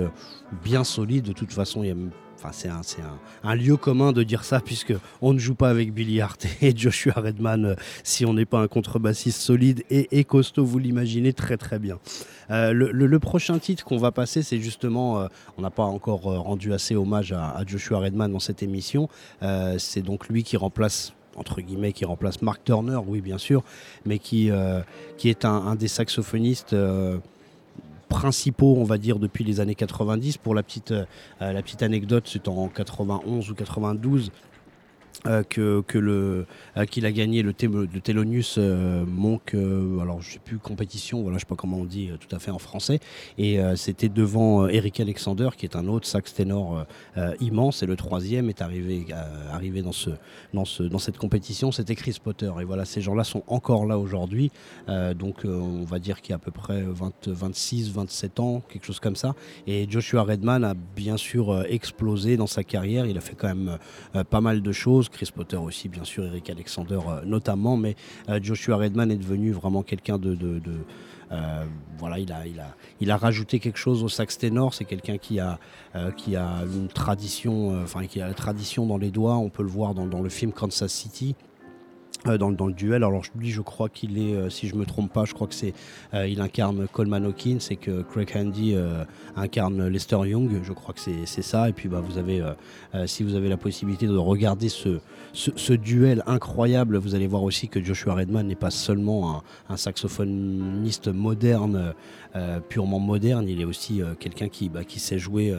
[0.64, 1.26] bien solide.
[1.26, 1.95] De toute façon, il a
[2.52, 2.70] C'est
[3.44, 6.76] un, lieu commun de dire ça, puisque on ne joue pas avec Billy Hart et
[6.76, 11.58] Joshua Redman euh, si on n'est pas un contrebassiste solide et, costaud, vous l'imaginez très
[11.58, 12.00] très bien.
[12.50, 15.28] Euh, le, prochain titre qu'on va passer, c'est justement, euh,
[15.58, 19.10] on n'a pas encore rendu assez hommage à, Joshua Redman dans cette émission,
[19.78, 23.64] c'est donc lui qui remplace entre guillemets, qui remplace Mark Turner, oui bien sûr,
[24.06, 24.50] mais qui,
[25.18, 26.76] qui est un des saxophonistes
[28.10, 30.38] principaux, on va dire, depuis les années 90.
[30.38, 31.05] Pour la petite, euh,
[31.39, 34.32] la petite anecdote, c'est en 91 ou 92
[35.28, 36.45] euh, que, que le
[36.78, 41.38] euh, qu'il a gagné le, le Thelonious euh, Monk alors je sais plus compétition voilà
[41.38, 42.99] je sais pas comment on dit tout à fait en français.
[43.38, 46.86] Et c'était devant Eric Alexander qui est un autre sax ténor
[47.39, 47.84] immense.
[47.84, 49.05] Et le troisième est arrivé
[49.51, 50.11] arrivé dans ce
[50.53, 51.72] dans ce dans cette compétition.
[51.72, 52.51] C'était Chris Potter.
[52.61, 54.51] Et voilà ces gens-là sont encore là aujourd'hui.
[54.88, 58.86] Donc on va dire qu'il y a à peu près 20, 26 27 ans quelque
[58.86, 59.36] chose comme ça.
[59.67, 63.05] Et Joshua Redman a bien sûr explosé dans sa carrière.
[63.05, 63.78] Il a fait quand même
[64.30, 67.95] pas mal de choses Chris Potter aussi, bien sûr, Eric Alexander euh, notamment, mais
[68.30, 70.38] euh, Joshua Redman est devenu vraiment quelqu'un de,
[71.32, 71.66] euh,
[71.97, 74.74] voilà, il a, rajouté quelque chose au sax ténor.
[74.74, 75.60] C'est quelqu'un qui a,
[75.95, 79.38] une tradition, enfin qui a la tradition dans les doigts.
[79.38, 81.36] On peut le voir dans le film Kansas City.
[82.28, 83.05] Euh, dans, le duel.
[83.05, 85.53] Alors lui, je crois qu'il est, euh, si je me trompe pas, je crois que
[85.53, 85.74] c'est,
[86.13, 88.76] euh, il incarne Coleman Hawkins et que Craig Handy
[89.38, 90.59] incarne Lester Young.
[90.61, 91.70] Je crois que c'est ça.
[91.70, 92.43] Et puis bah vous avez,
[93.05, 97.82] si vous avez la possibilité de regarder ce, duel incroyable, vous allez voir aussi que
[97.82, 101.93] Joshua Redman n'est pas seulement un, saxophoniste moderne,
[102.67, 103.47] purement moderne.
[103.47, 105.55] Il est aussi quelqu'un bah, qui sait jouer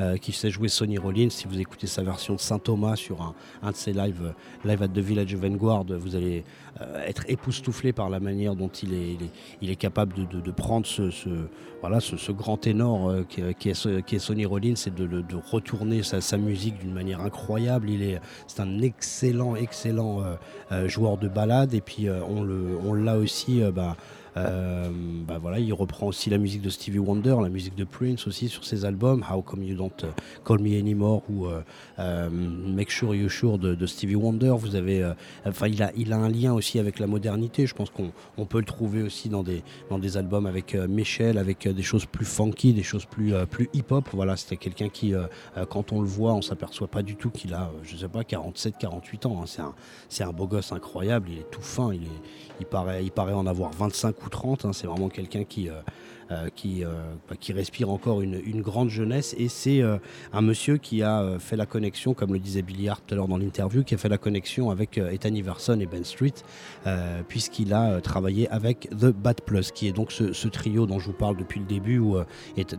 [0.00, 1.28] euh, qui sait jouer Sonny Rollins.
[1.28, 4.82] Si vous écoutez sa version de Saint Thomas sur un, de ses lives, euh, live
[4.82, 6.42] at the Village of Vanguard, vous allez
[6.80, 9.18] euh, être époustouflé par la manière dont il est,
[9.60, 11.10] il est, capable de, prendre ce,
[11.82, 17.20] voilà, ce, grand ténor qui, est, Sonny Rollins et de, retourner sa, musique d'une manière
[17.20, 17.90] incroyable.
[17.90, 20.22] Il est, c'est un excellent, excellent
[20.86, 23.60] joueur de ballade et puis on, le, on l'a aussi.
[23.74, 23.96] Bah,
[24.34, 28.48] bah voilà, il reprend aussi la musique de Stevie Wonder, la musique de Prince aussi
[28.48, 30.10] sur ses albums, How Come You Don't euh,
[30.44, 34.54] Call Me Anymore ou euh, Make Sure You Sure de, Stevie Wonder.
[34.58, 35.10] Vous avez,
[35.44, 37.66] enfin, il a, il a un lien aussi avec la modernité.
[37.66, 41.38] Je pense qu'on on peut le trouver aussi dans des, dans des albums avec Michel,
[41.38, 44.08] avec des choses plus funky, des choses plus, plus hip-hop.
[44.12, 45.12] Voilà, c'était quelqu'un qui,
[45.68, 48.74] quand on le voit, on s'aperçoit pas du tout qu'il a, je sais pas, 47,
[48.78, 49.42] 48 ans.
[49.42, 49.72] Hein.
[50.08, 51.28] C'est un, un beau gosse incroyable.
[51.30, 51.92] Il est tout fin.
[51.92, 54.64] Il est, il paraît, il paraît en avoir 25 ou 30.
[54.64, 54.72] Hein.
[54.72, 55.80] c'est vraiment quelqu'un qui, euh,
[56.54, 56.88] qui, euh,
[57.28, 59.34] bah, qui respire encore une, grande jeunesse.
[59.38, 59.96] Et c'est euh,
[60.32, 63.28] un monsieur qui a fait la connexion, comme le disait Billy Hart tout à l'heure
[63.28, 66.34] dans l'interview, qui a fait la connexion avec Ethan Iverson et Ben Street,
[67.28, 71.16] puisqu'il a travaillé avec The Bad Plus, qui est donc ce, trio dont je vous
[71.16, 72.18] parle depuis le début, où,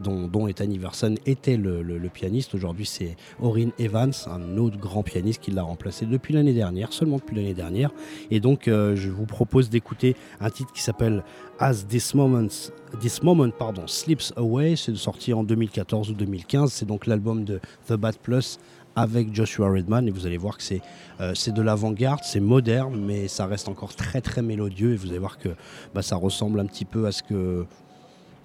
[0.04, 2.54] dont, dont, Ethan Iverson était le, pianiste.
[2.54, 7.18] Aujourd'hui, c'est Orin Evans, un autre grand pianiste qui l'a remplacé depuis l'année dernière, seulement
[7.18, 7.92] depuis l'année dernière.
[8.30, 11.24] Et donc, je vous propose d'écouter un titre qui s'appelle
[11.60, 16.86] As This Moment, This Moment pardon, Slips Away, c'est sorti en 2014 ou 2015, c'est
[16.86, 18.60] donc l'album de The Bad Plus
[18.96, 20.82] avec Joshua Redman et vous allez voir que c'est
[21.20, 25.20] euh, de l'avant-garde, c'est moderne mais ça reste encore très très mélodieux et vous allez
[25.20, 25.50] voir que
[25.94, 27.66] bah, ça ressemble un petit peu à ce que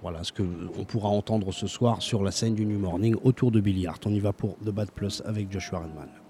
[0.01, 0.43] voilà ce que
[0.77, 3.87] on pourra entendre ce soir sur la scène du New Morning autour de Billy.
[4.05, 6.26] On y va pour The Bad Plus avec Joshua Redman.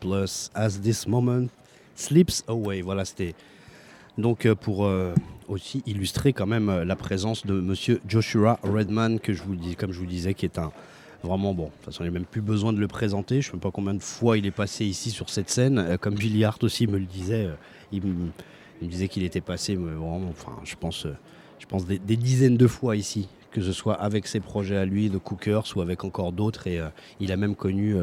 [0.00, 1.46] Plus As This Moment
[1.94, 2.80] Slips Away.
[2.82, 3.34] Voilà, c'était
[4.18, 5.12] donc euh, pour euh,
[5.48, 9.74] aussi illustrer quand même euh, la présence de Monsieur Joshua Redman, que je vous dis,
[9.74, 10.70] comme je vous disais, qui est un
[11.22, 11.64] vraiment bon.
[11.64, 13.42] De toute façon, il n'y a même plus besoin de le présenter.
[13.42, 15.98] Je ne sais pas combien de fois il est passé ici sur cette scène.
[16.00, 17.48] comme Billy Hart aussi me le disait,
[17.92, 18.30] il, me,
[18.82, 21.06] disait qu'il était passé vraiment, enfin, je pense,
[21.58, 25.08] je pense des, dizaines de fois ici que ce soit avec ses projets à lui
[25.10, 26.66] de Cookers ou avec encore d'autres.
[26.66, 26.80] Et
[27.20, 27.94] il a même connu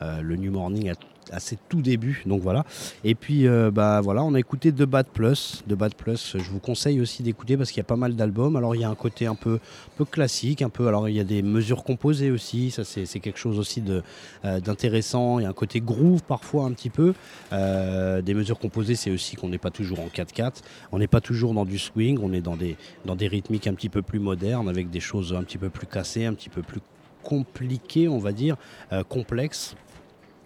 [0.00, 0.94] le New Morning à
[1.32, 2.22] à ses tout débuts.
[2.26, 2.64] Donc voilà.
[3.04, 5.62] Et puis euh, bah voilà, on a écouté The Bad Plus.
[5.68, 8.56] The Bad Plus, je vous conseille aussi d'écouter parce qu'il y a pas mal d'albums.
[8.56, 9.58] Alors il y a un côté un peu,
[9.96, 10.88] peu classique, un peu.
[10.88, 12.70] Alors il y a des mesures composées aussi.
[12.70, 13.82] Ça c'est quelque chose aussi
[14.44, 15.38] euh, d'intéressant.
[15.38, 17.14] il y a un côté groove parfois un petit peu.
[17.52, 20.62] Euh, des mesures composées, c'est aussi qu'on n'est pas toujours en 4-4.
[20.92, 22.18] On n'est pas toujours dans du swing.
[22.22, 25.34] On est dans des, dans des rythmiques un petit peu plus modernes avec des choses
[25.34, 26.80] un petit peu plus cassées, un petit peu plus
[27.22, 28.56] compliquées, on va dire,
[29.08, 29.74] complexes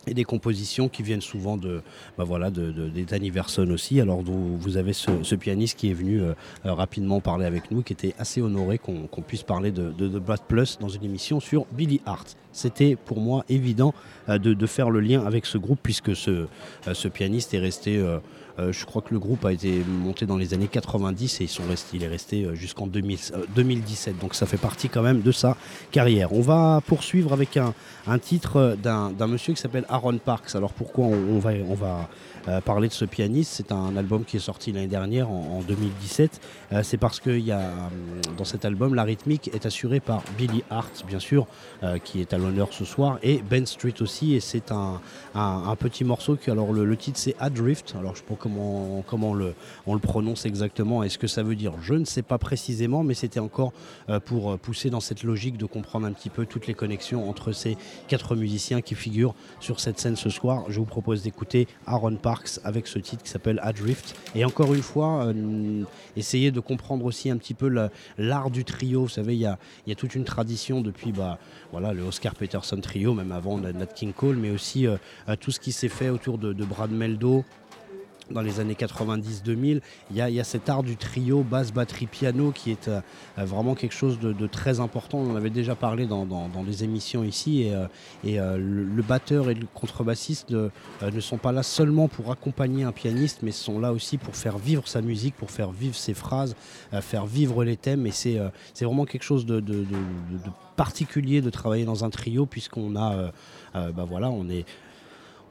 [0.07, 1.83] et des compositions qui viennent souvent de,
[2.19, 4.01] bah voilà, de, de, aussi.
[4.01, 6.35] Alors vous, avez ce, pianiste qui est venu euh,
[6.67, 10.41] euh, rapidement parler avec nous, qui était assez honoré qu'on puisse parler de, de, Bad
[10.49, 12.37] Plus dans une émission sur Billy Hart.
[12.53, 13.95] C'était pour moi évident
[14.29, 16.47] euh, de, faire le lien avec ce groupe puisque ce,
[16.93, 18.03] ce pianiste est resté
[18.59, 21.49] euh, je crois que le groupe a été monté dans les années 90 et ils
[21.49, 23.35] sont restés, il est resté euh, jusqu'en 2017.
[23.35, 25.57] Euh, Donc ça fait partie quand même de sa
[25.91, 26.33] carrière.
[26.33, 27.73] On va poursuivre avec un,
[28.19, 30.55] titre d'un monsieur qui s'appelle Aaron Parks.
[30.55, 32.09] Alors pourquoi on, va, on va
[32.49, 33.53] euh, parler de ce pianiste.
[33.55, 36.41] C'est un album qui est sorti l'année dernière, en, 2017.
[36.73, 37.71] Euh, c'est parce que y a, euh,
[38.37, 41.47] dans cet album, la rythmique est assurée par Billy Hart, bien sûr,
[42.05, 44.35] qui est à l'honneur ce soir, et Ben Street aussi.
[44.35, 45.01] Et c'est un,
[45.35, 47.95] un, petit morceau que, alors le, titre c'est Adrift.
[47.99, 49.35] Alors je sais pas comment, comment
[49.87, 51.03] on le prononce exactement.
[51.03, 53.73] Est-ce que ça veut dire Je ne sais pas précisément, mais c'était encore
[54.27, 57.77] pour pousser dans cette logique de comprendre un petit peu toutes les connexions entre ces
[58.07, 60.65] quatre musiciens qui figurent sur cette scène ce soir.
[60.69, 62.32] Je vous propose d'écouter Aaron Park
[62.65, 64.15] avec ce titre qui s'appelle Adrift.
[64.35, 65.85] Et encore une fois, euh,
[66.17, 67.71] essayer de comprendre aussi un petit peu
[68.19, 69.03] l'art du trio.
[69.03, 69.59] Vous savez, il y a,
[69.97, 71.39] toute une tradition depuis bah,
[71.71, 74.97] voilà, le Oscar Peterson Trio, même avant Nat King Cole, mais aussi euh,
[75.41, 77.45] tout ce qui s'est fait autour de, de Brad Meldo,
[78.33, 79.81] dans les années 90-2000,
[80.11, 83.01] il y, a cet art du trio basse, batterie, piano qui est euh,
[83.39, 85.19] euh, vraiment quelque chose de, très important.
[85.19, 87.71] On en avait déjà parlé dans, les émissions ici.
[88.25, 92.93] Et, euh, le, batteur et le contrebassiste ne sont pas là seulement pour accompagner un
[92.93, 96.55] pianiste, mais sont là aussi pour faire vivre sa musique, pour faire vivre ses phrases,
[97.01, 98.07] faire vivre les thèmes.
[98.07, 98.39] Et c'est
[98.81, 99.63] vraiment quelque chose de,
[100.77, 103.33] particulier de travailler dans un trio puisqu'on a,
[103.75, 104.65] bah voilà, on est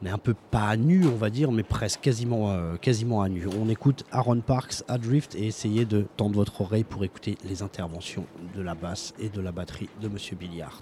[0.06, 3.30] est un peu pas à nu, on va dire, mais presque quasiment, euh, quasiment à
[3.30, 3.47] nu.
[3.60, 8.26] On écoute Aaron Parks, Adrift, et essayez de tendre votre oreille pour écouter les interventions
[8.56, 10.82] de la basse et de la batterie de Monsieur Billiard.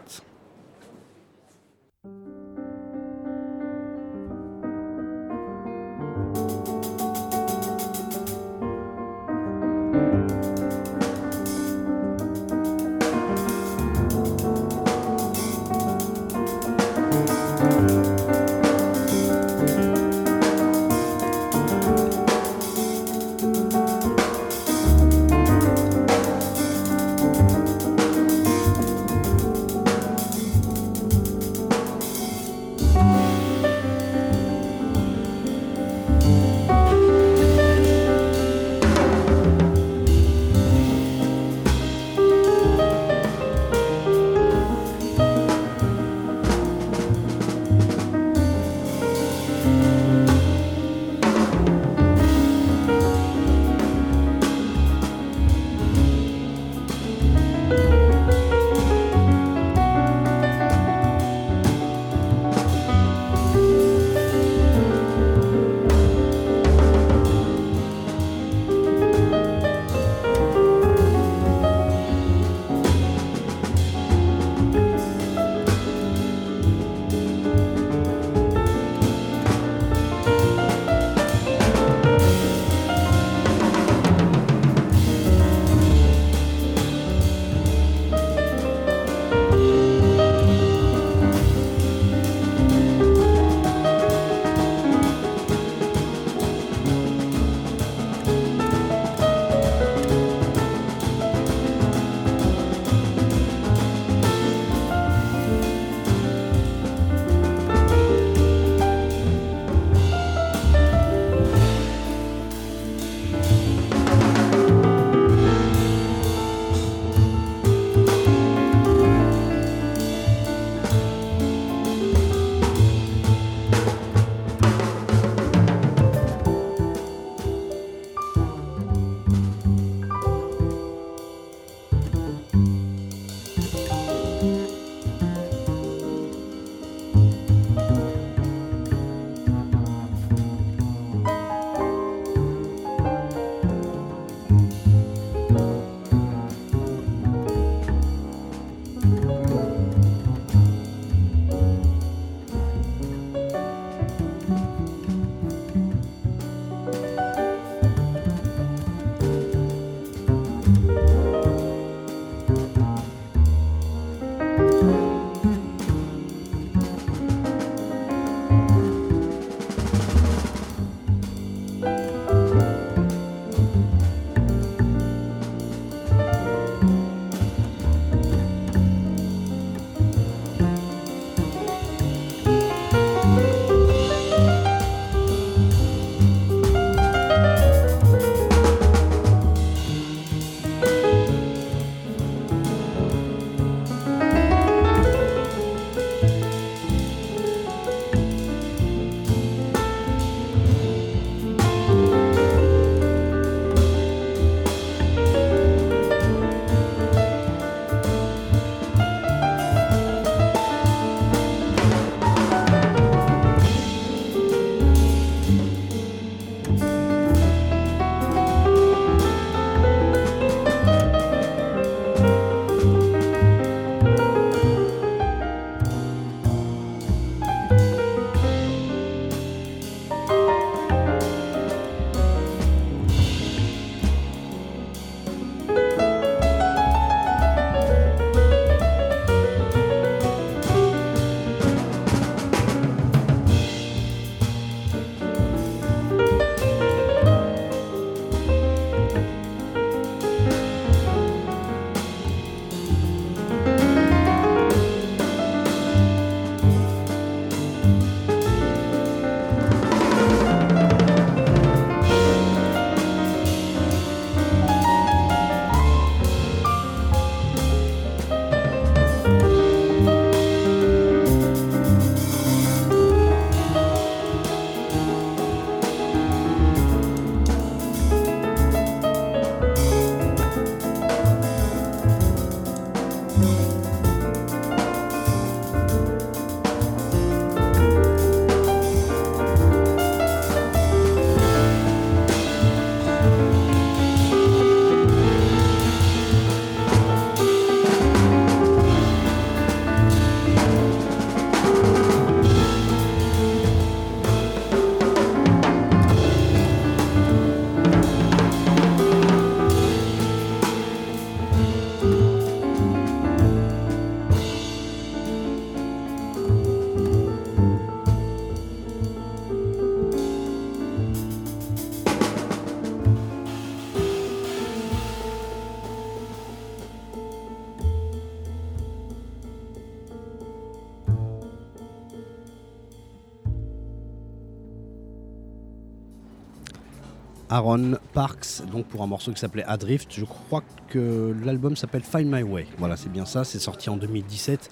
[337.60, 340.07] Aaron Parks, donc pour un morceau qui s'appelait Adrift.
[340.14, 342.68] Je crois que l'album s'appelle Find My Way.
[342.78, 343.43] Voilà, c'est bien ça.
[343.43, 344.70] C'est sorti en 2017.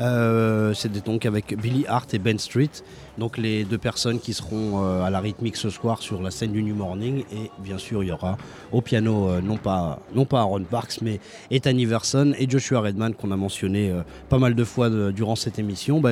[0.00, 2.70] Euh, c'est donc avec Billy Hart et Ben Street,
[3.16, 6.52] donc les deux personnes qui seront euh, à la rythmique ce soir sur la scène
[6.52, 7.24] du New Morning.
[7.32, 8.36] Et bien sûr, il y aura
[8.70, 11.18] au piano euh, non, pas, non pas Aaron Parks, mais
[11.50, 13.92] Ethan Iverson et Joshua Redman qu'on a mentionné
[14.28, 16.00] pas mal de fois durant cette émission.
[16.00, 16.10] Bah,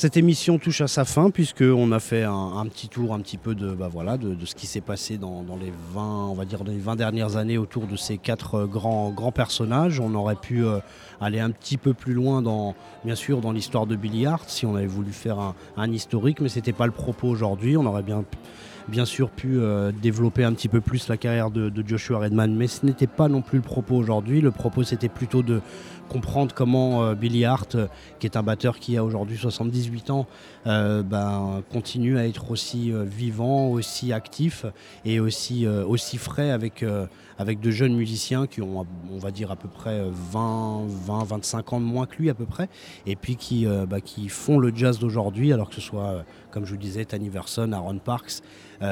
[0.00, 3.54] cette émission touche à sa fin puisqu'on a fait un, petit tour un petit peu
[3.54, 6.78] de, bah voilà, de, ce qui s'est passé dans, les 20, on va dire les
[6.78, 10.00] 20 dernières années autour de ces quatre euh, grands, grands personnages.
[10.00, 10.78] On aurait pu euh,
[11.20, 12.74] aller un petit peu plus loin dans,
[13.04, 15.36] bien sûr, dans l'histoire de Billy Hart si on avait voulu faire
[15.76, 17.76] un, historique, mais ce n'était pas le propos aujourd'hui.
[17.76, 18.24] On aurait bien
[18.88, 22.52] bien sûr pu euh, développer un petit peu plus la carrière de, de Joshua Redman,
[22.56, 24.40] mais ce n'était pas non plus le propos aujourd'hui.
[24.40, 25.60] Le propos c'était plutôt de,
[26.10, 27.86] comprendre comment euh, Billy Hart, euh,
[28.18, 30.26] qui est un batteur qui a aujourd'hui 78 ans,
[30.66, 34.66] euh, ben, continue à être aussi vivant, aussi actif
[35.04, 35.66] et aussi,
[36.18, 36.84] frais avec,
[37.38, 40.02] avec de jeunes musiciens qui ont, on va dire, à peu près
[40.32, 42.68] 20, 20 25 ans de moins que lui à peu près,
[43.06, 46.72] et puis qui, bah, qui font le jazz d'aujourd'hui, alors que ce soit, comme je
[46.72, 48.42] vous disais, Tanny Verson, Aaron Parks,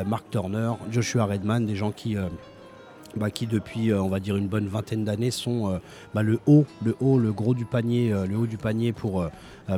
[0.07, 2.17] Mark Turner, Joshua Redman, des gens qui
[3.17, 5.79] bah, qui depuis euh, on va dire une bonne vingtaine d'années sont euh,
[6.15, 9.27] bah, le haut, le haut, le gros du panier, euh, le haut du panier pour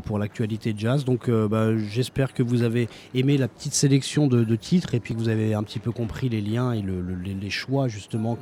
[0.05, 1.05] pour l'actualité jazz.
[1.05, 5.18] Donc bah, j'espère que vous avez aimé la petite sélection de, titres et puis que
[5.18, 8.39] vous avez un petit peu compris les liens et les, choix justement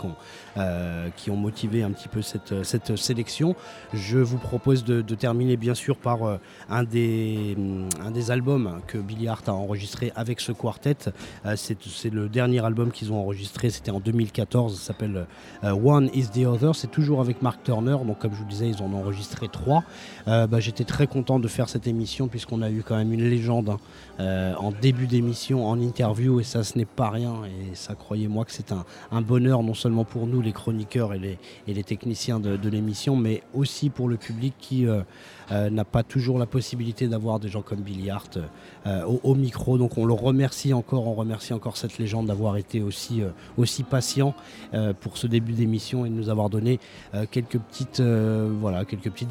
[1.16, 3.56] qui ont motivé un petit peu cette, cette sélection.
[3.94, 7.56] Je vous propose de, terminer bien sûr par un, des,
[8.04, 10.98] un des albums que Billy Hart a enregistré avec ce quartet.
[11.56, 15.26] C'est le dernier album qu'ils ont enregistré, c'était en 2014, ça s'appelle
[15.62, 16.74] One is the Other.
[16.74, 19.84] C'est toujours avec Mark Turner, donc comme je vous disais, ils en ont enregistré trois.
[20.26, 23.76] Bah, j'étais très content de faire cette émission puisqu'on a eu quand même une légende
[24.20, 27.34] euh, en début d'émission, en interview, et ça ce n'est pas rien.
[27.44, 31.84] Et ça, croyez-moi que c'est un, bonheur non seulement pour nous, les chroniqueurs et les,
[31.84, 35.02] techniciens de, l'émission, mais aussi pour le public qui euh, euh,
[35.50, 38.38] n'a pas toujours la possibilité d'avoir des gens comme Billy Hart
[38.86, 39.78] au, micro.
[39.78, 43.22] Donc on le remercie encore, on remercie encore cette légende d'avoir été aussi,
[43.56, 44.34] aussi patient
[45.00, 46.80] pour ce début d'émission et de nous avoir donné
[47.30, 48.02] quelques, petites,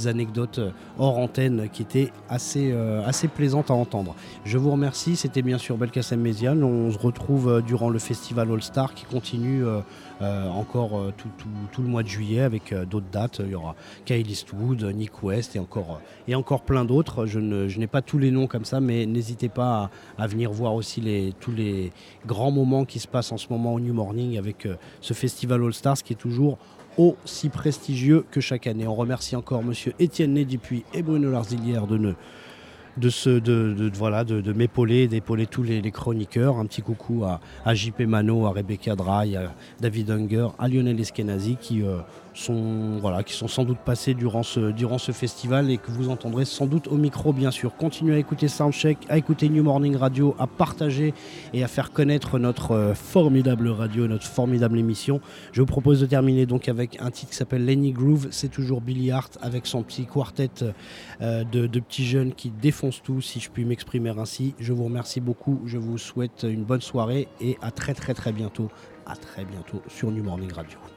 [0.07, 0.59] anecdotes
[0.97, 4.15] hors antenne qui étaient assez, euh, assez plaisante à entendre.
[4.45, 6.63] Je vous remercie, c'était bien sûr Belkacem Méziane.
[6.63, 9.81] On se retrouve euh, durant le festival All Star qui continue euh,
[10.21, 13.41] encore tout, le mois de juillet avec d'autres dates.
[13.43, 17.25] Il y aura Kyle Eastwood, Nick West et encore, et encore plein d'autres.
[17.25, 21.33] Je, n'ai pas tous les noms comme ça, mais n'hésitez pas à, venir voir aussi
[21.39, 21.91] tous les
[22.25, 24.67] grands moments qui se passent en ce moment au New Morning avec
[25.01, 26.57] ce festival All Stars qui est toujours
[26.97, 28.87] aussi prestigieux que chaque année.
[28.87, 32.15] On remercie encore Monsieur Étienne Nédipuis et Bruno Larzilière de,
[32.97, 36.57] de, ce, de, voilà, de, m'épauler, d'épauler tous les, chroniqueurs.
[36.57, 40.99] Un petit coucou à, à JP Mano, à Rebecca Dry, à David Unger, à Lionel
[40.99, 41.97] Eskenazi qui euh,
[43.25, 46.95] qui sont sans doute passés durant ce, festival et que vous entendrez sans doute au
[46.95, 47.75] micro, bien sûr.
[47.75, 51.13] Continuez à écouter Soundcheck, à écouter New Morning Radio, à partager
[51.53, 55.19] et à faire connaître notre euh, formidable radio, notre formidable émission.
[55.51, 58.27] Je vous propose de terminer donc avec un titre qui s'appelle Lenny Groove.
[58.31, 60.49] C'est toujours Billy Hart avec son petit quartet
[61.21, 64.53] euh, de, petits jeunes qui défoncent tout, si je puis m'exprimer ainsi.
[64.59, 65.59] Je vous remercie beaucoup.
[65.65, 68.07] Je vous souhaite une bonne soirée et à très très.
[69.05, 70.96] À très bientôt sur New Morning Radio.